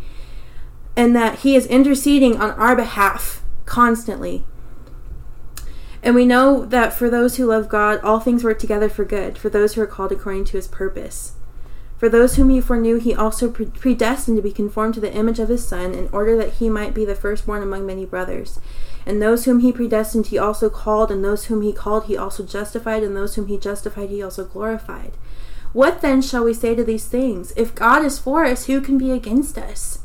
and 0.95 1.15
that 1.15 1.39
He 1.39 1.55
is 1.55 1.65
interceding 1.67 2.39
on 2.39 2.51
our 2.51 2.75
behalf 2.75 3.43
constantly. 3.65 4.45
And 6.05 6.13
we 6.13 6.27
know 6.27 6.65
that 6.65 6.93
for 6.93 7.09
those 7.09 7.37
who 7.37 7.47
love 7.47 7.67
God, 7.67 7.99
all 8.03 8.19
things 8.19 8.43
work 8.43 8.59
together 8.59 8.89
for 8.89 9.03
good, 9.03 9.39
for 9.39 9.49
those 9.49 9.73
who 9.73 9.81
are 9.81 9.87
called 9.87 10.11
according 10.11 10.45
to 10.45 10.57
His 10.57 10.67
purpose. 10.67 11.33
For 11.97 12.09
those 12.09 12.35
whom 12.35 12.49
He 12.49 12.61
foreknew, 12.61 12.99
He 12.99 13.15
also 13.15 13.49
predestined 13.49 14.37
to 14.37 14.43
be 14.43 14.51
conformed 14.51 14.93
to 14.93 14.99
the 14.99 15.11
image 15.11 15.39
of 15.39 15.49
His 15.49 15.67
Son, 15.67 15.95
in 15.95 16.07
order 16.11 16.37
that 16.37 16.53
He 16.53 16.69
might 16.69 16.93
be 16.93 17.05
the 17.05 17.15
firstborn 17.15 17.63
among 17.63 17.87
many 17.87 18.05
brothers. 18.05 18.59
And 19.03 19.19
those 19.19 19.45
whom 19.45 19.61
He 19.61 19.71
predestined, 19.71 20.27
He 20.27 20.37
also 20.37 20.69
called, 20.69 21.09
and 21.09 21.25
those 21.25 21.45
whom 21.45 21.63
He 21.63 21.73
called, 21.73 22.05
He 22.05 22.15
also 22.15 22.45
justified, 22.45 23.01
and 23.01 23.17
those 23.17 23.33
whom 23.33 23.47
He 23.47 23.57
justified, 23.57 24.11
He 24.11 24.21
also 24.21 24.45
glorified. 24.45 25.13
What 25.73 26.01
then 26.01 26.21
shall 26.21 26.43
we 26.43 26.53
say 26.53 26.75
to 26.75 26.83
these 26.83 27.05
things? 27.05 27.51
If 27.57 27.73
God 27.73 28.05
is 28.05 28.19
for 28.19 28.45
us, 28.45 28.67
who 28.67 28.79
can 28.79 28.99
be 28.99 29.09
against 29.09 29.57
us? 29.57 29.99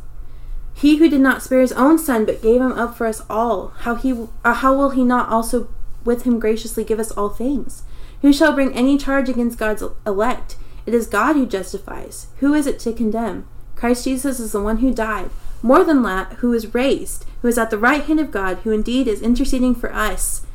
He 0.72 0.96
who 0.96 1.10
did 1.10 1.20
not 1.20 1.42
spare 1.42 1.60
his 1.60 1.72
own 1.72 1.98
son, 1.98 2.24
but 2.24 2.40
gave 2.40 2.62
him 2.62 2.72
up 2.72 2.96
for 2.96 3.06
us 3.06 3.20
all, 3.28 3.74
how 3.80 3.96
he 3.96 4.26
uh, 4.44 4.54
how 4.54 4.74
will 4.74 4.90
he 4.90 5.04
not 5.04 5.28
also 5.28 5.68
with 6.04 6.22
him 6.22 6.38
graciously 6.38 6.84
give 6.84 6.98
us 6.98 7.10
all 7.12 7.28
things? 7.28 7.82
Who 8.22 8.32
shall 8.32 8.52
bring 8.52 8.74
any 8.74 8.98
charge 8.98 9.28
against 9.28 9.58
God's 9.58 9.82
elect? 10.06 10.56
It 10.86 10.94
is 10.94 11.06
God 11.06 11.36
who 11.36 11.46
justifies. 11.46 12.28
Who 12.38 12.54
is 12.54 12.66
it 12.66 12.78
to 12.80 12.92
condemn? 12.92 13.46
Christ 13.76 14.04
Jesus 14.04 14.40
is 14.40 14.52
the 14.52 14.62
one 14.62 14.78
who 14.78 14.92
died, 14.92 15.30
more 15.62 15.84
than 15.84 16.02
that, 16.02 16.34
who 16.34 16.52
is 16.52 16.74
raised, 16.74 17.24
who 17.42 17.48
is 17.48 17.58
at 17.58 17.70
the 17.70 17.78
right 17.78 18.04
hand 18.04 18.20
of 18.20 18.30
God, 18.30 18.58
who 18.58 18.70
indeed 18.70 19.08
is 19.08 19.22
interceding 19.22 19.74
for 19.74 19.92
us. 19.92 20.46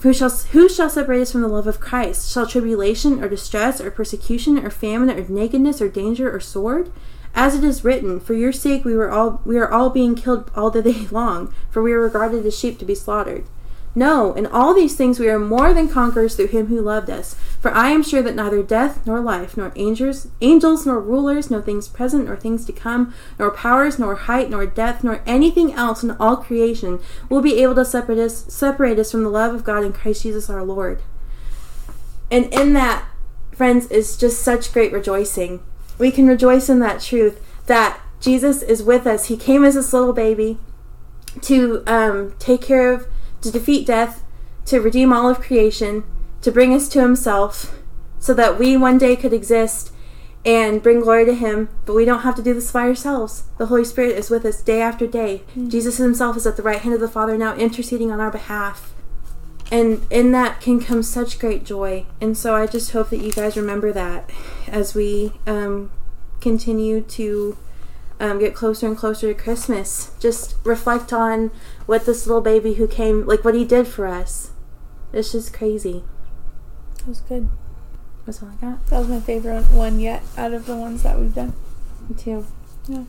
Who 0.00 0.12
shall, 0.12 0.30
who 0.30 0.68
shall 0.68 0.90
separate 0.90 1.20
us 1.20 1.32
from 1.32 1.42
the 1.42 1.48
love 1.48 1.66
of 1.66 1.78
Christ? 1.78 2.32
Shall 2.32 2.46
tribulation, 2.46 3.22
or 3.22 3.28
distress, 3.28 3.80
or 3.80 3.90
persecution, 3.90 4.58
or 4.58 4.70
famine, 4.70 5.10
or 5.10 5.28
nakedness, 5.28 5.80
or 5.80 5.88
danger, 5.88 6.34
or 6.34 6.40
sword? 6.40 6.90
As 7.34 7.54
it 7.54 7.64
is 7.64 7.84
written, 7.84 8.18
For 8.18 8.34
your 8.34 8.52
sake 8.52 8.84
we 8.84 8.96
were 8.96 9.10
all 9.10 9.40
we 9.44 9.58
are 9.58 9.70
all 9.70 9.90
being 9.90 10.14
killed 10.14 10.50
all 10.56 10.70
the 10.70 10.82
day 10.82 11.06
long, 11.10 11.54
for 11.70 11.82
we 11.82 11.92
are 11.92 12.00
regarded 12.00 12.44
as 12.44 12.58
sheep 12.58 12.78
to 12.80 12.84
be 12.84 12.94
slaughtered. 12.94 13.44
No, 13.94 14.32
in 14.32 14.46
all 14.46 14.72
these 14.72 14.96
things 14.96 15.18
we 15.18 15.28
are 15.28 15.38
more 15.38 15.74
than 15.74 15.88
conquerors 15.88 16.34
through 16.34 16.46
him 16.46 16.66
who 16.66 16.80
loved 16.80 17.10
us. 17.10 17.34
For 17.60 17.70
I 17.72 17.90
am 17.90 18.02
sure 18.02 18.22
that 18.22 18.34
neither 18.34 18.62
death 18.62 19.06
nor 19.06 19.20
life, 19.20 19.56
nor 19.56 19.72
angels, 19.76 20.28
angels 20.40 20.86
nor 20.86 20.98
rulers, 20.98 21.50
nor 21.50 21.60
things 21.60 21.88
present 21.88 22.24
nor 22.24 22.36
things 22.36 22.64
to 22.64 22.72
come, 22.72 23.12
nor 23.38 23.50
powers, 23.50 23.98
nor 23.98 24.14
height, 24.14 24.48
nor 24.48 24.64
depth, 24.64 25.04
nor 25.04 25.22
anything 25.26 25.74
else 25.74 26.02
in 26.02 26.12
all 26.12 26.38
creation 26.38 27.00
will 27.28 27.42
be 27.42 27.62
able 27.62 27.74
to 27.74 27.84
separate 27.84 28.18
us, 28.18 28.44
separate 28.52 28.98
us 28.98 29.12
from 29.12 29.24
the 29.24 29.30
love 29.30 29.54
of 29.54 29.64
God 29.64 29.84
in 29.84 29.92
Christ 29.92 30.22
Jesus 30.22 30.48
our 30.48 30.64
Lord. 30.64 31.02
And 32.30 32.46
in 32.46 32.72
that, 32.72 33.06
friends, 33.54 33.86
is 33.88 34.16
just 34.16 34.42
such 34.42 34.72
great 34.72 34.92
rejoicing 34.92 35.60
we 35.98 36.10
can 36.10 36.26
rejoice 36.26 36.68
in 36.68 36.80
that 36.80 37.00
truth 37.00 37.40
that 37.66 38.00
Jesus 38.20 38.62
is 38.62 38.82
with 38.82 39.06
us. 39.06 39.26
He 39.26 39.36
came 39.36 39.64
as 39.64 39.74
this 39.74 39.92
little 39.92 40.12
baby 40.12 40.58
to 41.42 41.82
um, 41.86 42.34
take 42.38 42.60
care 42.60 42.92
of, 42.92 43.06
to 43.42 43.50
defeat 43.50 43.86
death, 43.86 44.24
to 44.66 44.80
redeem 44.80 45.12
all 45.12 45.28
of 45.28 45.40
creation, 45.40 46.04
to 46.40 46.50
bring 46.50 46.74
us 46.74 46.88
to 46.88 47.00
Himself, 47.00 47.78
so 48.18 48.32
that 48.34 48.58
we 48.58 48.76
one 48.76 48.98
day 48.98 49.16
could 49.16 49.32
exist 49.32 49.92
and 50.44 50.82
bring 50.82 51.00
glory 51.00 51.24
to 51.24 51.34
Him. 51.34 51.68
But 51.84 51.94
we 51.94 52.04
don't 52.04 52.22
have 52.22 52.34
to 52.36 52.42
do 52.42 52.54
this 52.54 52.72
by 52.72 52.82
ourselves. 52.82 53.44
The 53.58 53.66
Holy 53.66 53.84
Spirit 53.84 54.16
is 54.16 54.30
with 54.30 54.44
us 54.44 54.62
day 54.62 54.80
after 54.80 55.06
day. 55.06 55.42
Jesus 55.68 55.98
Himself 55.98 56.36
is 56.36 56.46
at 56.46 56.56
the 56.56 56.62
right 56.62 56.80
hand 56.80 56.94
of 56.94 57.00
the 57.00 57.08
Father 57.08 57.36
now, 57.36 57.54
interceding 57.54 58.10
on 58.10 58.20
our 58.20 58.30
behalf. 58.30 58.94
And 59.70 60.06
in 60.10 60.32
that 60.32 60.60
can 60.60 60.80
come 60.80 61.02
such 61.02 61.38
great 61.38 61.64
joy. 61.64 62.04
And 62.20 62.36
so 62.36 62.54
I 62.54 62.66
just 62.66 62.92
hope 62.92 63.08
that 63.10 63.22
you 63.22 63.32
guys 63.32 63.56
remember 63.56 63.90
that 63.92 64.28
as 64.66 64.94
we 64.94 65.32
um, 65.46 65.90
continue 66.40 67.00
to 67.00 67.56
um, 68.22 68.38
get 68.38 68.54
closer 68.54 68.86
and 68.86 68.96
closer 68.96 69.34
to 69.34 69.42
Christmas. 69.42 70.12
Just 70.20 70.54
reflect 70.64 71.12
on 71.12 71.50
what 71.86 72.06
this 72.06 72.24
little 72.24 72.40
baby 72.40 72.74
who 72.74 72.86
came, 72.86 73.26
like 73.26 73.44
what 73.44 73.56
he 73.56 73.64
did 73.64 73.88
for 73.88 74.06
us. 74.06 74.52
It's 75.12 75.32
just 75.32 75.52
crazy. 75.52 76.04
That 76.98 77.08
was 77.08 77.20
good. 77.20 77.48
That's 78.24 78.40
all 78.40 78.50
I 78.50 78.54
got. 78.64 78.86
That 78.86 79.00
was 79.00 79.08
my 79.08 79.18
favorite 79.18 79.64
one 79.72 79.98
yet 79.98 80.22
out 80.36 80.54
of 80.54 80.66
the 80.66 80.76
ones 80.76 81.02
that 81.02 81.18
we've 81.18 81.34
done. 81.34 81.52
Me 82.08 82.14
too. 82.14 82.46
Yeah. 82.88 83.04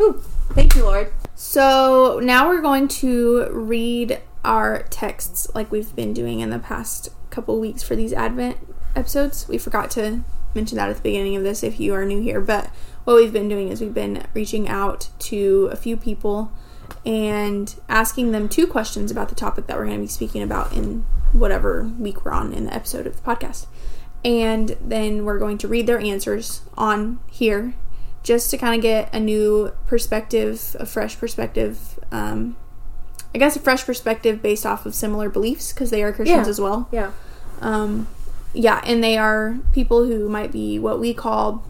Ooh, 0.00 0.22
thank 0.50 0.76
you, 0.76 0.84
Lord. 0.84 1.12
So 1.34 2.20
now 2.22 2.48
we're 2.48 2.62
going 2.62 2.86
to 2.86 3.48
read 3.50 4.20
our 4.44 4.84
texts 4.84 5.50
like 5.56 5.72
we've 5.72 5.94
been 5.96 6.14
doing 6.14 6.38
in 6.38 6.50
the 6.50 6.60
past 6.60 7.08
couple 7.30 7.58
weeks 7.58 7.82
for 7.82 7.96
these 7.96 8.12
Advent 8.12 8.58
episodes. 8.94 9.48
We 9.48 9.58
forgot 9.58 9.90
to 9.92 10.22
mention 10.54 10.76
that 10.76 10.88
at 10.90 10.96
the 10.96 11.02
beginning 11.02 11.36
of 11.36 11.42
this 11.42 11.62
if 11.62 11.78
you 11.80 11.94
are 11.94 12.04
new 12.04 12.20
here, 12.20 12.40
but 12.40 12.70
what 13.04 13.16
we've 13.16 13.32
been 13.32 13.48
doing 13.48 13.68
is 13.68 13.80
we've 13.80 13.94
been 13.94 14.24
reaching 14.34 14.68
out 14.68 15.08
to 15.18 15.68
a 15.72 15.76
few 15.76 15.96
people 15.96 16.52
and 17.06 17.76
asking 17.88 18.32
them 18.32 18.48
two 18.48 18.66
questions 18.66 19.10
about 19.10 19.28
the 19.28 19.34
topic 19.34 19.66
that 19.66 19.76
we're 19.76 19.84
going 19.86 19.96
to 19.96 20.02
be 20.02 20.08
speaking 20.08 20.42
about 20.42 20.72
in 20.72 21.04
whatever 21.32 21.84
week 21.98 22.24
we're 22.24 22.32
on 22.32 22.52
in 22.52 22.64
the 22.66 22.74
episode 22.74 23.06
of 23.06 23.16
the 23.16 23.22
podcast. 23.22 23.66
And 24.24 24.76
then 24.82 25.24
we're 25.24 25.38
going 25.38 25.56
to 25.58 25.68
read 25.68 25.86
their 25.86 25.98
answers 25.98 26.62
on 26.76 27.20
here 27.30 27.74
just 28.22 28.50
to 28.50 28.58
kind 28.58 28.74
of 28.74 28.82
get 28.82 29.14
a 29.14 29.20
new 29.20 29.72
perspective, 29.86 30.76
a 30.78 30.84
fresh 30.84 31.16
perspective. 31.18 31.98
Um, 32.12 32.56
I 33.34 33.38
guess 33.38 33.56
a 33.56 33.60
fresh 33.60 33.86
perspective 33.86 34.42
based 34.42 34.66
off 34.66 34.84
of 34.84 34.94
similar 34.94 35.30
beliefs 35.30 35.72
because 35.72 35.90
they 35.90 36.02
are 36.02 36.12
Christians 36.12 36.46
Yeah. 36.46 36.50
as 36.50 36.60
well. 36.60 36.88
Yeah. 36.92 37.12
Um, 37.62 38.08
yeah, 38.52 38.80
and 38.84 39.02
they 39.02 39.16
are 39.16 39.58
people 39.72 40.04
who 40.04 40.28
might 40.28 40.52
be 40.52 40.78
what 40.78 41.00
we 41.00 41.14
call 41.14 41.64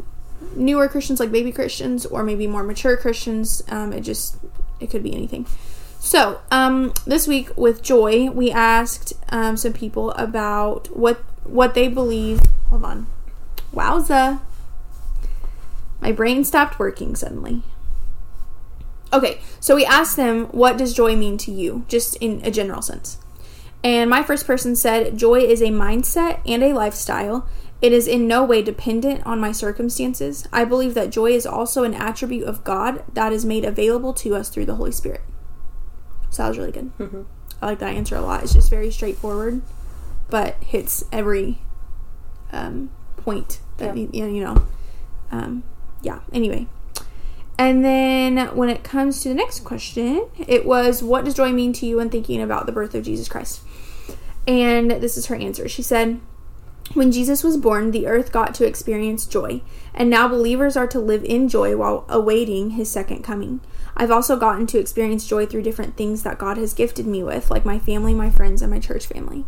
newer 0.57 0.89
Christians, 0.89 1.21
like 1.21 1.33
baby 1.33 1.53
Christians, 1.53 2.07
or 2.07 2.23
maybe 2.23 2.47
more 2.47 2.63
mature 2.63 2.97
Christians. 2.97 3.63
Um, 3.69 3.93
it 3.93 4.01
just 4.01 4.37
it 4.81 4.91
could 4.91 5.03
be 5.03 5.15
anything. 5.15 5.47
So 5.99 6.41
um, 6.51 6.95
this 7.07 7.29
week 7.29 7.57
with 7.57 7.83
Joy, 7.83 8.31
we 8.31 8.51
asked 8.51 9.13
um, 9.29 9.57
some 9.57 9.73
people 9.73 10.13
about 10.13 10.97
what 10.97 11.19
what 11.45 11.75
they 11.75 11.89
believe. 11.89 12.41
Hold 12.71 12.85
on, 12.85 13.07
wowza! 13.75 14.41
My 16.01 16.13
brain 16.13 16.45
stopped 16.45 16.79
working 16.79 17.15
suddenly. 17.15 17.63
Okay, 19.13 19.41
so 19.59 19.75
we 19.75 19.85
asked 19.85 20.17
them, 20.17 20.47
what 20.47 20.79
does 20.79 20.95
joy 20.95 21.17
mean 21.17 21.37
to 21.39 21.51
you, 21.51 21.85
just 21.89 22.15
in 22.17 22.41
a 22.45 22.51
general 22.51 22.81
sense? 22.81 23.19
And 23.83 24.11
my 24.11 24.23
first 24.23 24.47
person 24.47 24.77
said, 24.77 25.17
Joy 25.17 25.41
is 25.41 25.63
a 25.63 25.67
mindset 25.69 26.41
and 26.47 26.63
a 26.63 26.73
lifestyle. 26.75 27.47
It 27.81 27.93
is 27.93 28.07
in 28.07 28.29
no 28.29 28.45
way 28.45 28.61
dependent 28.61 29.25
on 29.27 29.41
my 29.41 29.53
circumstances. 29.53 30.47
I 30.53 30.67
believe 30.67 30.93
that 30.95 31.09
joy 31.11 31.31
is 31.33 31.47
also 31.47 31.83
an 31.83 31.95
attribute 31.95 32.45
of 32.47 32.63
God 32.63 33.03
that 33.15 33.33
is 33.33 33.47
made 33.47 33.65
available 33.65 34.13
to 34.15 34.35
us 34.35 34.51
through 34.51 34.67
the 34.67 34.75
Holy 34.75 34.93
Spirit. 34.93 35.23
So 36.29 36.43
that 36.43 36.49
was 36.51 36.59
really 36.59 36.73
good. 36.73 36.93
Mhm. 36.99 37.25
I 37.63 37.67
like 37.67 37.79
that 37.79 37.95
answer 37.95 38.17
a 38.17 38.21
lot. 38.21 38.43
It's 38.43 38.53
just 38.53 38.69
very 38.69 38.91
straightforward, 38.91 39.63
but 40.29 40.57
hits 40.63 41.05
every 41.11 41.63
um, 42.53 42.91
point 43.17 43.61
that 43.79 43.97
Yeah. 43.97 44.07
you 44.13 44.23
know. 44.25 44.29
You 44.29 44.45
know. 44.45 44.63
Um, 45.33 45.63
yeah. 46.03 46.19
Anyway, 46.35 46.67
and 47.61 47.85
then 47.85 48.57
when 48.57 48.71
it 48.71 48.83
comes 48.83 49.23
to 49.23 49.29
the 49.29 49.35
next 49.35 49.61
question, 49.61 50.27
it 50.49 50.65
was, 50.65 51.03
"What 51.03 51.27
does 51.27 51.35
joy 51.35 51.53
mean 51.53 51.75
to 51.75 51.87
you 51.87 51.99
when 51.99 52.09
thinking 52.09 52.41
about 52.41 52.65
the 52.65 52.73
birth 52.73 52.95
of 52.95 53.05
Jesus 53.05 53.29
Christ?" 53.29 53.61
And 54.47 54.91
this 54.91 55.17
is 55.17 55.27
her 55.27 55.37
answer. 55.37 55.69
She 55.69 55.83
said, 55.83 56.21
When 56.95 57.13
Jesus 57.13 57.45
was 57.45 57.57
born, 57.57 57.93
the 57.93 58.09
earth 58.09 58.33
got 58.33 58.53
to 58.57 58.67
experience 58.67 59.25
joy, 59.25 59.63
and 59.95 60.11
now 60.11 60.27
believers 60.27 60.77
are 60.77 60.89
to 60.89 60.99
live 60.99 61.23
in 61.23 61.49
joy 61.49 61.77
while 61.77 62.05
awaiting 62.09 62.71
his 62.71 62.91
second 62.91 63.23
coming. 63.23 63.61
I've 63.97 64.11
also 64.11 64.37
gotten 64.37 64.67
to 64.69 64.79
experience 64.79 65.29
joy 65.29 65.47
through 65.47 65.63
different 65.63 65.97
things 65.97 66.25
that 66.25 66.39
God 66.39 66.57
has 66.57 66.75
gifted 66.75 67.07
me 67.07 67.23
with, 67.23 67.49
like 67.49 67.65
my 67.65 67.79
family, 67.79 68.13
my 68.13 68.29
friends, 68.29 68.61
and 68.61 68.73
my 68.73 68.81
church 68.81 69.07
family. 69.07 69.45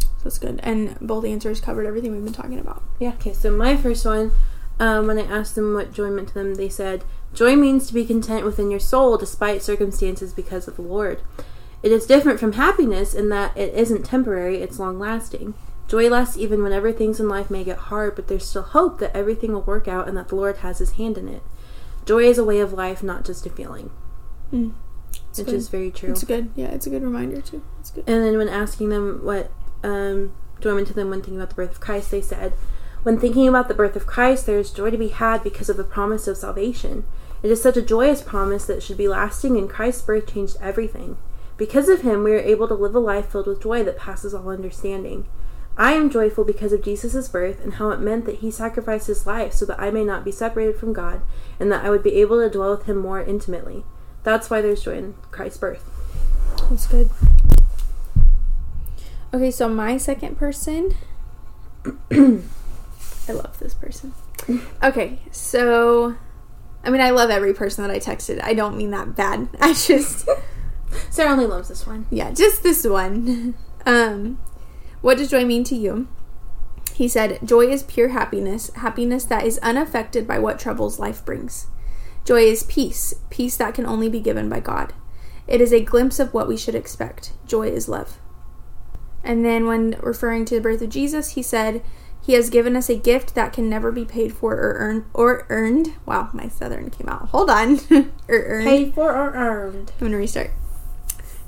So 0.00 0.24
that's 0.24 0.38
good. 0.38 0.60
And 0.62 0.96
both 1.00 1.24
answers 1.24 1.60
covered 1.60 1.86
everything 1.86 2.12
we've 2.12 2.22
been 2.22 2.32
talking 2.32 2.60
about. 2.60 2.84
Yeah. 3.00 3.14
Okay, 3.14 3.32
so 3.32 3.50
my 3.50 3.76
first 3.76 4.06
one, 4.06 4.30
um, 4.78 5.06
when 5.06 5.18
I 5.18 5.22
asked 5.22 5.54
them 5.54 5.74
what 5.74 5.92
joy 5.92 6.10
meant 6.10 6.28
to 6.28 6.34
them, 6.34 6.54
they 6.54 6.68
said, 6.68 7.04
Joy 7.34 7.56
means 7.56 7.86
to 7.86 7.94
be 7.94 8.04
content 8.04 8.44
within 8.44 8.70
your 8.70 8.80
soul 8.80 9.16
despite 9.18 9.62
circumstances 9.62 10.32
because 10.32 10.66
of 10.66 10.76
the 10.76 10.82
Lord. 10.82 11.20
It 11.82 11.92
is 11.92 12.06
different 12.06 12.40
from 12.40 12.54
happiness 12.54 13.14
in 13.14 13.28
that 13.28 13.56
it 13.56 13.74
isn't 13.74 14.04
temporary, 14.04 14.58
it's 14.62 14.78
long 14.78 14.98
lasting. 14.98 15.54
Joy 15.86 16.08
lasts 16.08 16.36
even 16.36 16.62
whenever 16.62 16.92
things 16.92 17.18
in 17.20 17.28
life 17.28 17.50
may 17.50 17.64
get 17.64 17.78
hard, 17.78 18.14
but 18.14 18.28
there's 18.28 18.46
still 18.46 18.62
hope 18.62 18.98
that 18.98 19.14
everything 19.16 19.52
will 19.52 19.62
work 19.62 19.88
out 19.88 20.08
and 20.08 20.16
that 20.16 20.28
the 20.28 20.34
Lord 20.36 20.58
has 20.58 20.78
his 20.78 20.92
hand 20.92 21.16
in 21.16 21.28
it. 21.28 21.42
Joy 22.04 22.24
is 22.24 22.38
a 22.38 22.44
way 22.44 22.60
of 22.60 22.72
life, 22.72 23.02
not 23.02 23.24
just 23.24 23.46
a 23.46 23.50
feeling, 23.50 23.90
Mm. 24.52 24.72
It's 25.30 25.38
which 25.38 25.46
good. 25.48 25.54
is 25.54 25.68
very 25.68 25.90
true. 25.90 26.10
It's 26.10 26.24
good. 26.24 26.50
Yeah, 26.56 26.68
it's 26.68 26.86
a 26.86 26.90
good 26.90 27.02
reminder 27.02 27.40
too. 27.42 27.62
It's 27.80 27.90
good. 27.90 28.04
And 28.06 28.24
then 28.24 28.38
when 28.38 28.48
asking 28.48 28.88
them 28.88 29.20
what 29.22 29.50
um, 29.84 30.34
joy 30.60 30.74
meant 30.74 30.88
to 30.88 30.94
them 30.94 31.10
when 31.10 31.20
thinking 31.20 31.36
about 31.36 31.50
the 31.50 31.54
birth 31.54 31.72
of 31.72 31.80
Christ, 31.80 32.10
they 32.10 32.22
said, 32.22 32.54
When 33.08 33.18
thinking 33.18 33.48
about 33.48 33.68
the 33.68 33.74
birth 33.74 33.96
of 33.96 34.06
Christ, 34.06 34.44
there 34.44 34.58
is 34.58 34.70
joy 34.70 34.90
to 34.90 34.98
be 34.98 35.08
had 35.08 35.42
because 35.42 35.70
of 35.70 35.78
the 35.78 35.82
promise 35.82 36.28
of 36.28 36.36
salvation. 36.36 37.04
It 37.42 37.50
is 37.50 37.62
such 37.62 37.78
a 37.78 37.80
joyous 37.80 38.20
promise 38.20 38.66
that 38.66 38.82
should 38.82 38.98
be 38.98 39.08
lasting, 39.08 39.56
and 39.56 39.66
Christ's 39.70 40.02
birth 40.02 40.26
changed 40.26 40.58
everything. 40.60 41.16
Because 41.56 41.88
of 41.88 42.02
him, 42.02 42.22
we 42.22 42.34
are 42.34 42.38
able 42.38 42.68
to 42.68 42.74
live 42.74 42.94
a 42.94 42.98
life 42.98 43.32
filled 43.32 43.46
with 43.46 43.62
joy 43.62 43.82
that 43.82 43.96
passes 43.96 44.34
all 44.34 44.50
understanding. 44.50 45.26
I 45.74 45.94
am 45.94 46.10
joyful 46.10 46.44
because 46.44 46.74
of 46.74 46.82
Jesus' 46.82 47.30
birth 47.30 47.64
and 47.64 47.72
how 47.72 47.92
it 47.92 48.00
meant 48.00 48.26
that 48.26 48.40
he 48.40 48.50
sacrificed 48.50 49.06
his 49.06 49.26
life 49.26 49.54
so 49.54 49.64
that 49.64 49.80
I 49.80 49.90
may 49.90 50.04
not 50.04 50.22
be 50.22 50.30
separated 50.30 50.76
from 50.76 50.92
God 50.92 51.22
and 51.58 51.72
that 51.72 51.86
I 51.86 51.88
would 51.88 52.02
be 52.02 52.20
able 52.20 52.38
to 52.42 52.50
dwell 52.50 52.76
with 52.76 52.84
him 52.84 52.98
more 52.98 53.22
intimately. 53.22 53.86
That's 54.22 54.50
why 54.50 54.60
there's 54.60 54.82
joy 54.82 54.98
in 54.98 55.14
Christ's 55.30 55.56
birth. 55.56 55.88
That's 56.68 56.86
good. 56.86 57.08
Okay, 59.32 59.50
so 59.50 59.66
my 59.66 59.96
second 59.96 60.36
person. 60.36 60.94
I 63.28 63.32
love 63.32 63.58
this 63.58 63.74
person. 63.74 64.12
Okay, 64.82 65.20
so. 65.30 66.16
I 66.84 66.90
mean, 66.90 67.00
I 67.00 67.10
love 67.10 67.30
every 67.30 67.52
person 67.52 67.86
that 67.86 67.90
I 67.90 67.98
texted. 67.98 68.42
I 68.42 68.54
don't 68.54 68.76
mean 68.76 68.90
that 68.92 69.16
bad. 69.16 69.48
I 69.60 69.72
just. 69.72 70.28
Sarah 71.10 71.32
only 71.32 71.46
loves 71.46 71.68
this 71.68 71.86
one. 71.86 72.06
yeah, 72.10 72.30
just 72.30 72.62
this 72.62 72.86
one. 72.86 73.54
Um, 73.84 74.38
what 75.00 75.18
does 75.18 75.30
joy 75.30 75.44
mean 75.44 75.64
to 75.64 75.74
you? 75.74 76.08
He 76.94 77.08
said, 77.08 77.38
Joy 77.44 77.68
is 77.68 77.82
pure 77.82 78.08
happiness, 78.08 78.72
happiness 78.74 79.24
that 79.26 79.44
is 79.44 79.58
unaffected 79.58 80.26
by 80.26 80.38
what 80.38 80.58
troubles 80.58 80.98
life 80.98 81.24
brings. 81.24 81.66
Joy 82.24 82.42
is 82.42 82.64
peace, 82.64 83.14
peace 83.30 83.56
that 83.56 83.74
can 83.74 83.86
only 83.86 84.08
be 84.08 84.20
given 84.20 84.48
by 84.48 84.60
God. 84.60 84.92
It 85.46 85.60
is 85.60 85.72
a 85.72 85.80
glimpse 85.80 86.18
of 86.18 86.34
what 86.34 86.48
we 86.48 86.56
should 86.56 86.74
expect. 86.74 87.32
Joy 87.46 87.68
is 87.68 87.88
love. 87.88 88.18
And 89.22 89.44
then, 89.44 89.66
when 89.66 89.92
referring 90.00 90.44
to 90.46 90.56
the 90.56 90.60
birth 90.60 90.82
of 90.82 90.90
Jesus, 90.90 91.30
he 91.30 91.42
said, 91.42 91.82
He 92.28 92.34
has 92.34 92.50
given 92.50 92.76
us 92.76 92.90
a 92.90 92.94
gift 92.94 93.34
that 93.36 93.54
can 93.54 93.70
never 93.70 93.90
be 93.90 94.04
paid 94.04 94.34
for 94.34 94.52
or 94.52 94.74
earned. 94.74 95.06
Or 95.14 95.46
earned. 95.48 95.94
Wow, 96.04 96.28
my 96.34 96.46
southern 96.46 96.90
came 96.90 97.08
out. 97.08 97.28
Hold 97.28 97.48
on. 97.48 97.78
or 98.28 98.44
earned. 98.44 98.66
Paid 98.66 98.92
for 98.92 99.12
or 99.12 99.32
earned. 99.32 99.92
I'm 99.98 100.10
to 100.10 100.16
restart. 100.18 100.50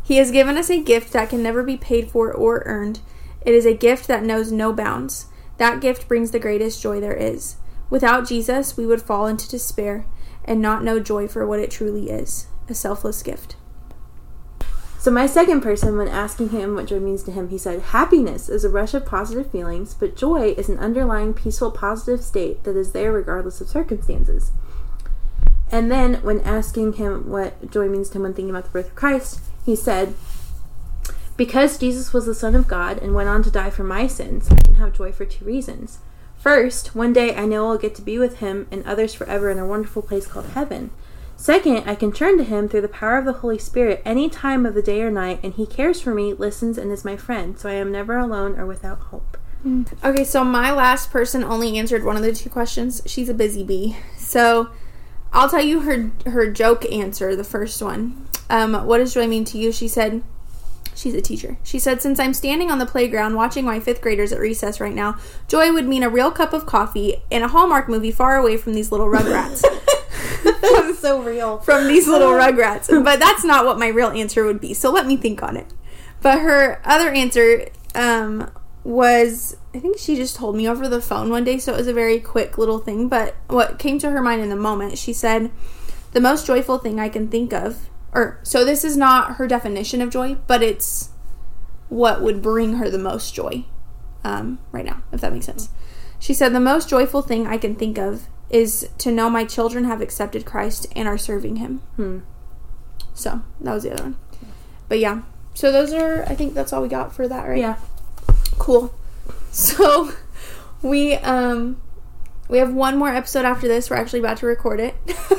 He 0.02 0.16
has 0.16 0.30
given 0.30 0.56
us 0.56 0.70
a 0.70 0.82
gift 0.82 1.12
that 1.12 1.28
can 1.28 1.42
never 1.42 1.62
be 1.62 1.76
paid 1.76 2.10
for 2.10 2.32
or 2.32 2.62
earned. 2.64 3.00
It 3.44 3.52
is 3.52 3.66
a 3.66 3.74
gift 3.74 4.08
that 4.08 4.24
knows 4.24 4.50
no 4.50 4.72
bounds. 4.72 5.26
That 5.58 5.82
gift 5.82 6.08
brings 6.08 6.30
the 6.30 6.38
greatest 6.38 6.80
joy 6.80 6.98
there 6.98 7.12
is. 7.12 7.56
Without 7.90 8.26
Jesus, 8.26 8.78
we 8.78 8.86
would 8.86 9.02
fall 9.02 9.26
into 9.26 9.50
despair 9.50 10.06
and 10.46 10.62
not 10.62 10.82
know 10.82 10.98
joy 10.98 11.28
for 11.28 11.46
what 11.46 11.60
it 11.60 11.70
truly 11.70 12.08
is 12.08 12.46
a 12.70 12.74
selfless 12.74 13.22
gift. 13.22 13.56
So, 15.00 15.10
my 15.10 15.26
second 15.26 15.62
person, 15.62 15.96
when 15.96 16.08
asking 16.08 16.50
him 16.50 16.74
what 16.74 16.84
joy 16.84 17.00
means 17.00 17.22
to 17.22 17.32
him, 17.32 17.48
he 17.48 17.56
said, 17.56 17.80
Happiness 17.80 18.50
is 18.50 18.64
a 18.66 18.68
rush 18.68 18.92
of 18.92 19.06
positive 19.06 19.50
feelings, 19.50 19.94
but 19.94 20.14
joy 20.14 20.50
is 20.58 20.68
an 20.68 20.78
underlying 20.78 21.32
peaceful, 21.32 21.70
positive 21.70 22.22
state 22.22 22.64
that 22.64 22.76
is 22.76 22.92
there 22.92 23.10
regardless 23.10 23.62
of 23.62 23.68
circumstances. 23.70 24.50
And 25.72 25.90
then, 25.90 26.16
when 26.16 26.42
asking 26.42 26.94
him 26.94 27.30
what 27.30 27.70
joy 27.70 27.88
means 27.88 28.10
to 28.10 28.18
him 28.18 28.24
when 28.24 28.34
thinking 28.34 28.50
about 28.50 28.64
the 28.64 28.70
birth 28.72 28.88
of 28.88 28.94
Christ, 28.94 29.40
he 29.64 29.74
said, 29.74 30.12
Because 31.38 31.78
Jesus 31.78 32.12
was 32.12 32.26
the 32.26 32.34
Son 32.34 32.54
of 32.54 32.68
God 32.68 32.98
and 32.98 33.14
went 33.14 33.30
on 33.30 33.42
to 33.44 33.50
die 33.50 33.70
for 33.70 33.84
my 33.84 34.06
sins, 34.06 34.50
I 34.50 34.56
can 34.56 34.74
have 34.74 34.92
joy 34.92 35.12
for 35.12 35.24
two 35.24 35.46
reasons. 35.46 36.00
First, 36.36 36.94
one 36.94 37.14
day 37.14 37.34
I 37.34 37.46
know 37.46 37.70
I'll 37.70 37.78
get 37.78 37.94
to 37.94 38.02
be 38.02 38.18
with 38.18 38.40
him 38.40 38.66
and 38.70 38.84
others 38.84 39.14
forever 39.14 39.50
in 39.50 39.58
a 39.58 39.66
wonderful 39.66 40.02
place 40.02 40.26
called 40.26 40.48
heaven. 40.48 40.90
Second, 41.40 41.88
I 41.88 41.94
can 41.94 42.12
turn 42.12 42.36
to 42.36 42.44
him 42.44 42.68
through 42.68 42.82
the 42.82 42.88
power 42.88 43.16
of 43.16 43.24
the 43.24 43.32
Holy 43.32 43.56
Spirit 43.56 44.02
any 44.04 44.28
time 44.28 44.66
of 44.66 44.74
the 44.74 44.82
day 44.82 45.00
or 45.00 45.10
night, 45.10 45.40
and 45.42 45.54
he 45.54 45.64
cares 45.64 45.98
for 45.98 46.14
me, 46.14 46.34
listens, 46.34 46.76
and 46.76 46.92
is 46.92 47.02
my 47.02 47.16
friend, 47.16 47.58
so 47.58 47.66
I 47.66 47.72
am 47.72 47.90
never 47.90 48.18
alone 48.18 48.60
or 48.60 48.66
without 48.66 48.98
hope. 48.98 49.38
Okay, 50.04 50.22
so 50.22 50.44
my 50.44 50.70
last 50.70 51.10
person 51.10 51.42
only 51.42 51.78
answered 51.78 52.04
one 52.04 52.16
of 52.16 52.22
the 52.22 52.34
two 52.34 52.50
questions. 52.50 53.00
She's 53.06 53.30
a 53.30 53.34
busy 53.34 53.64
bee. 53.64 53.96
So 54.18 54.68
I'll 55.32 55.48
tell 55.48 55.62
you 55.62 55.80
her 55.80 56.10
her 56.26 56.50
joke 56.50 56.84
answer, 56.92 57.34
the 57.34 57.42
first 57.42 57.80
one. 57.80 58.28
Um, 58.50 58.74
what 58.86 58.98
does 58.98 59.14
joy 59.14 59.26
mean 59.26 59.46
to 59.46 59.56
you? 59.56 59.72
She 59.72 59.88
said 59.88 60.22
she's 61.00 61.14
a 61.14 61.20
teacher. 61.20 61.58
She 61.64 61.78
said, 61.78 62.02
Since 62.02 62.20
I'm 62.20 62.34
standing 62.34 62.70
on 62.70 62.78
the 62.78 62.86
playground 62.86 63.34
watching 63.34 63.64
my 63.64 63.80
fifth 63.80 64.00
graders 64.00 64.32
at 64.32 64.38
recess 64.38 64.80
right 64.80 64.94
now, 64.94 65.16
joy 65.48 65.72
would 65.72 65.88
mean 65.88 66.02
a 66.02 66.10
real 66.10 66.30
cup 66.30 66.52
of 66.52 66.66
coffee 66.66 67.22
in 67.30 67.42
a 67.42 67.48
Hallmark 67.48 67.88
movie 67.88 68.12
far 68.12 68.36
away 68.36 68.56
from 68.56 68.74
these 68.74 68.92
little 68.92 69.06
rugrats. 69.06 69.64
That's 70.44 70.98
so 70.98 71.22
real. 71.22 71.58
from 71.58 71.88
these 71.88 72.06
little 72.06 72.28
rugrats. 72.32 72.88
But 73.04 73.20
that's 73.20 73.44
not 73.44 73.64
what 73.64 73.78
my 73.78 73.88
real 73.88 74.08
answer 74.10 74.44
would 74.44 74.60
be. 74.60 74.74
So 74.74 74.90
let 74.90 75.06
me 75.06 75.16
think 75.16 75.42
on 75.42 75.56
it. 75.56 75.66
But 76.22 76.40
her 76.40 76.80
other 76.84 77.10
answer 77.10 77.66
um, 77.94 78.50
was 78.84 79.56
I 79.74 79.78
think 79.78 79.98
she 79.98 80.16
just 80.16 80.36
told 80.36 80.56
me 80.56 80.68
over 80.68 80.88
the 80.88 81.00
phone 81.00 81.30
one 81.30 81.44
day, 81.44 81.58
so 81.58 81.72
it 81.74 81.76
was 81.76 81.86
a 81.86 81.92
very 81.92 82.20
quick 82.20 82.58
little 82.58 82.78
thing. 82.78 83.08
But 83.08 83.36
what 83.48 83.78
came 83.78 83.98
to 84.00 84.10
her 84.10 84.22
mind 84.22 84.42
in 84.42 84.48
the 84.48 84.56
moment, 84.56 84.98
she 84.98 85.12
said, 85.12 85.50
The 86.12 86.20
most 86.20 86.46
joyful 86.46 86.78
thing 86.78 86.98
I 86.98 87.08
can 87.08 87.28
think 87.28 87.52
of, 87.52 87.88
or 88.12 88.40
so 88.42 88.64
this 88.64 88.84
is 88.84 88.96
not 88.96 89.36
her 89.36 89.46
definition 89.46 90.00
of 90.02 90.10
joy, 90.10 90.36
but 90.46 90.62
it's 90.62 91.10
what 91.88 92.22
would 92.22 92.40
bring 92.42 92.74
her 92.74 92.88
the 92.88 92.98
most 92.98 93.34
joy 93.34 93.64
um, 94.24 94.58
right 94.72 94.84
now, 94.84 95.02
if 95.12 95.20
that 95.20 95.32
makes 95.32 95.46
sense. 95.46 95.68
She 96.18 96.34
said, 96.34 96.52
The 96.54 96.60
most 96.60 96.88
joyful 96.88 97.22
thing 97.22 97.46
I 97.46 97.56
can 97.56 97.74
think 97.74 97.98
of 97.98 98.26
is 98.50 98.88
to 98.98 99.12
know 99.12 99.30
my 99.30 99.44
children 99.44 99.84
have 99.84 100.00
accepted 100.00 100.44
Christ 100.44 100.86
and 100.94 101.06
are 101.08 101.18
serving 101.18 101.56
Him. 101.56 101.78
Hmm. 101.96 102.18
So 103.14 103.42
that 103.60 103.74
was 103.74 103.84
the 103.84 103.92
other 103.92 104.02
one. 104.04 104.16
But 104.88 104.98
yeah. 104.98 105.22
So 105.54 105.70
those 105.72 105.92
are 105.92 106.22
I 106.24 106.34
think 106.34 106.54
that's 106.54 106.72
all 106.72 106.82
we 106.82 106.88
got 106.88 107.14
for 107.14 107.28
that, 107.28 107.48
right? 107.48 107.58
Yeah. 107.58 107.76
Cool. 108.58 108.94
So 109.52 110.12
we 110.80 111.14
um 111.14 111.82
we 112.48 112.58
have 112.58 112.72
one 112.72 112.96
more 112.96 113.08
episode 113.08 113.44
after 113.44 113.66
this. 113.66 113.90
We're 113.90 113.96
actually 113.96 114.20
about 114.20 114.36
to 114.38 114.46
record 114.46 114.78
it. 114.78 114.94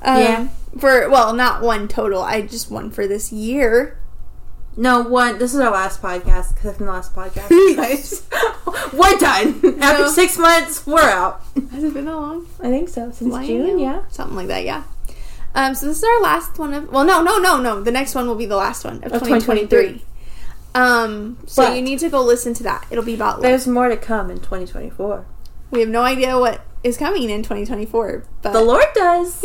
um, 0.00 0.18
Yeah. 0.20 0.48
For 0.78 1.08
well, 1.10 1.32
not 1.32 1.62
one 1.62 1.88
total. 1.88 2.22
I 2.22 2.42
just 2.42 2.70
one 2.70 2.90
for 2.90 3.06
this 3.06 3.32
year. 3.32 3.98
No, 4.76 5.02
one. 5.02 5.38
This 5.38 5.52
is 5.52 5.60
our 5.60 5.70
last 5.72 6.00
podcast 6.00 6.54
because 6.54 6.76
from 6.76 6.86
the 6.86 6.92
last 6.92 7.14
podcast, 7.14 7.48
guys, 7.76 8.22
we're 8.92 9.18
done. 9.18 9.80
After 9.82 10.04
No. 10.04 10.08
six 10.10 10.38
months, 10.38 10.86
we're 10.86 11.00
out. 11.00 11.42
Has 11.72 11.82
it 11.82 11.92
been 11.92 12.04
that 12.04 12.14
long? 12.16 12.46
I 12.60 12.68
think 12.70 12.88
so. 12.88 13.10
Since 13.10 13.32
Wow. 13.32 13.44
June, 13.44 13.78
yeah. 13.80 14.02
Something 14.10 14.36
like 14.36 14.46
that, 14.46 14.64
yeah. 14.64 14.84
Um, 15.56 15.74
so 15.74 15.86
this 15.86 15.98
is 15.98 16.04
our 16.04 16.20
last 16.22 16.56
one 16.60 16.72
of 16.72 16.92
well 16.92 17.04
no 17.04 17.20
no 17.22 17.38
no 17.38 17.60
no 17.60 17.80
the 17.82 17.90
next 17.90 18.14
one 18.14 18.28
will 18.28 18.36
be 18.36 18.46
the 18.46 18.56
last 18.56 18.84
one 18.84 18.98
of, 19.02 19.12
Of 19.12 19.22
2023. 19.22 20.04
Um 20.76 21.36
so 21.46 21.64
But- 21.66 21.74
you 21.76 21.82
need 21.82 21.98
to 21.98 22.08
go 22.08 22.22
listen 22.22 22.54
to 22.54 22.62
that. 22.62 22.86
It'll 22.90 23.02
be 23.04 23.14
about 23.14 23.34
love. 23.34 23.42
There's 23.42 23.66
more 23.66 23.88
to 23.88 23.96
come 23.96 24.30
in 24.30 24.36
2024. 24.38 25.26
We 25.72 25.80
have 25.80 25.88
no 25.88 26.02
idea 26.02 26.38
what 26.38 26.60
is 26.82 26.96
coming 26.96 27.28
in 27.28 27.42
2024, 27.42 28.24
but 28.42 28.52
The 28.52 28.60
Lord 28.62 28.84
does. 28.94 29.44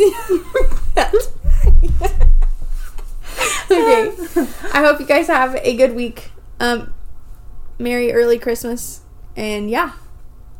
okay. 3.70 4.12
I 4.72 4.82
hope 4.82 5.00
you 5.00 5.06
guys 5.06 5.26
have 5.26 5.56
a 5.56 5.76
good 5.76 5.94
week. 5.94 6.30
Um, 6.60 6.94
Merry 7.78 8.12
early 8.12 8.38
Christmas, 8.38 9.02
and 9.36 9.68
yeah. 9.68 9.92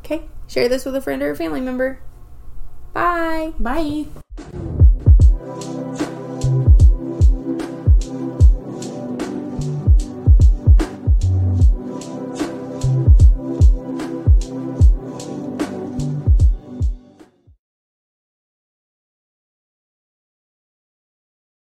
Okay, 0.04 0.24
share 0.46 0.68
this 0.68 0.84
with 0.84 0.94
a 0.94 1.00
friend 1.00 1.22
or 1.22 1.30
a 1.30 1.36
family 1.36 1.60
member. 1.60 2.00
Bye. 2.92 3.52
Bye. 3.58 4.06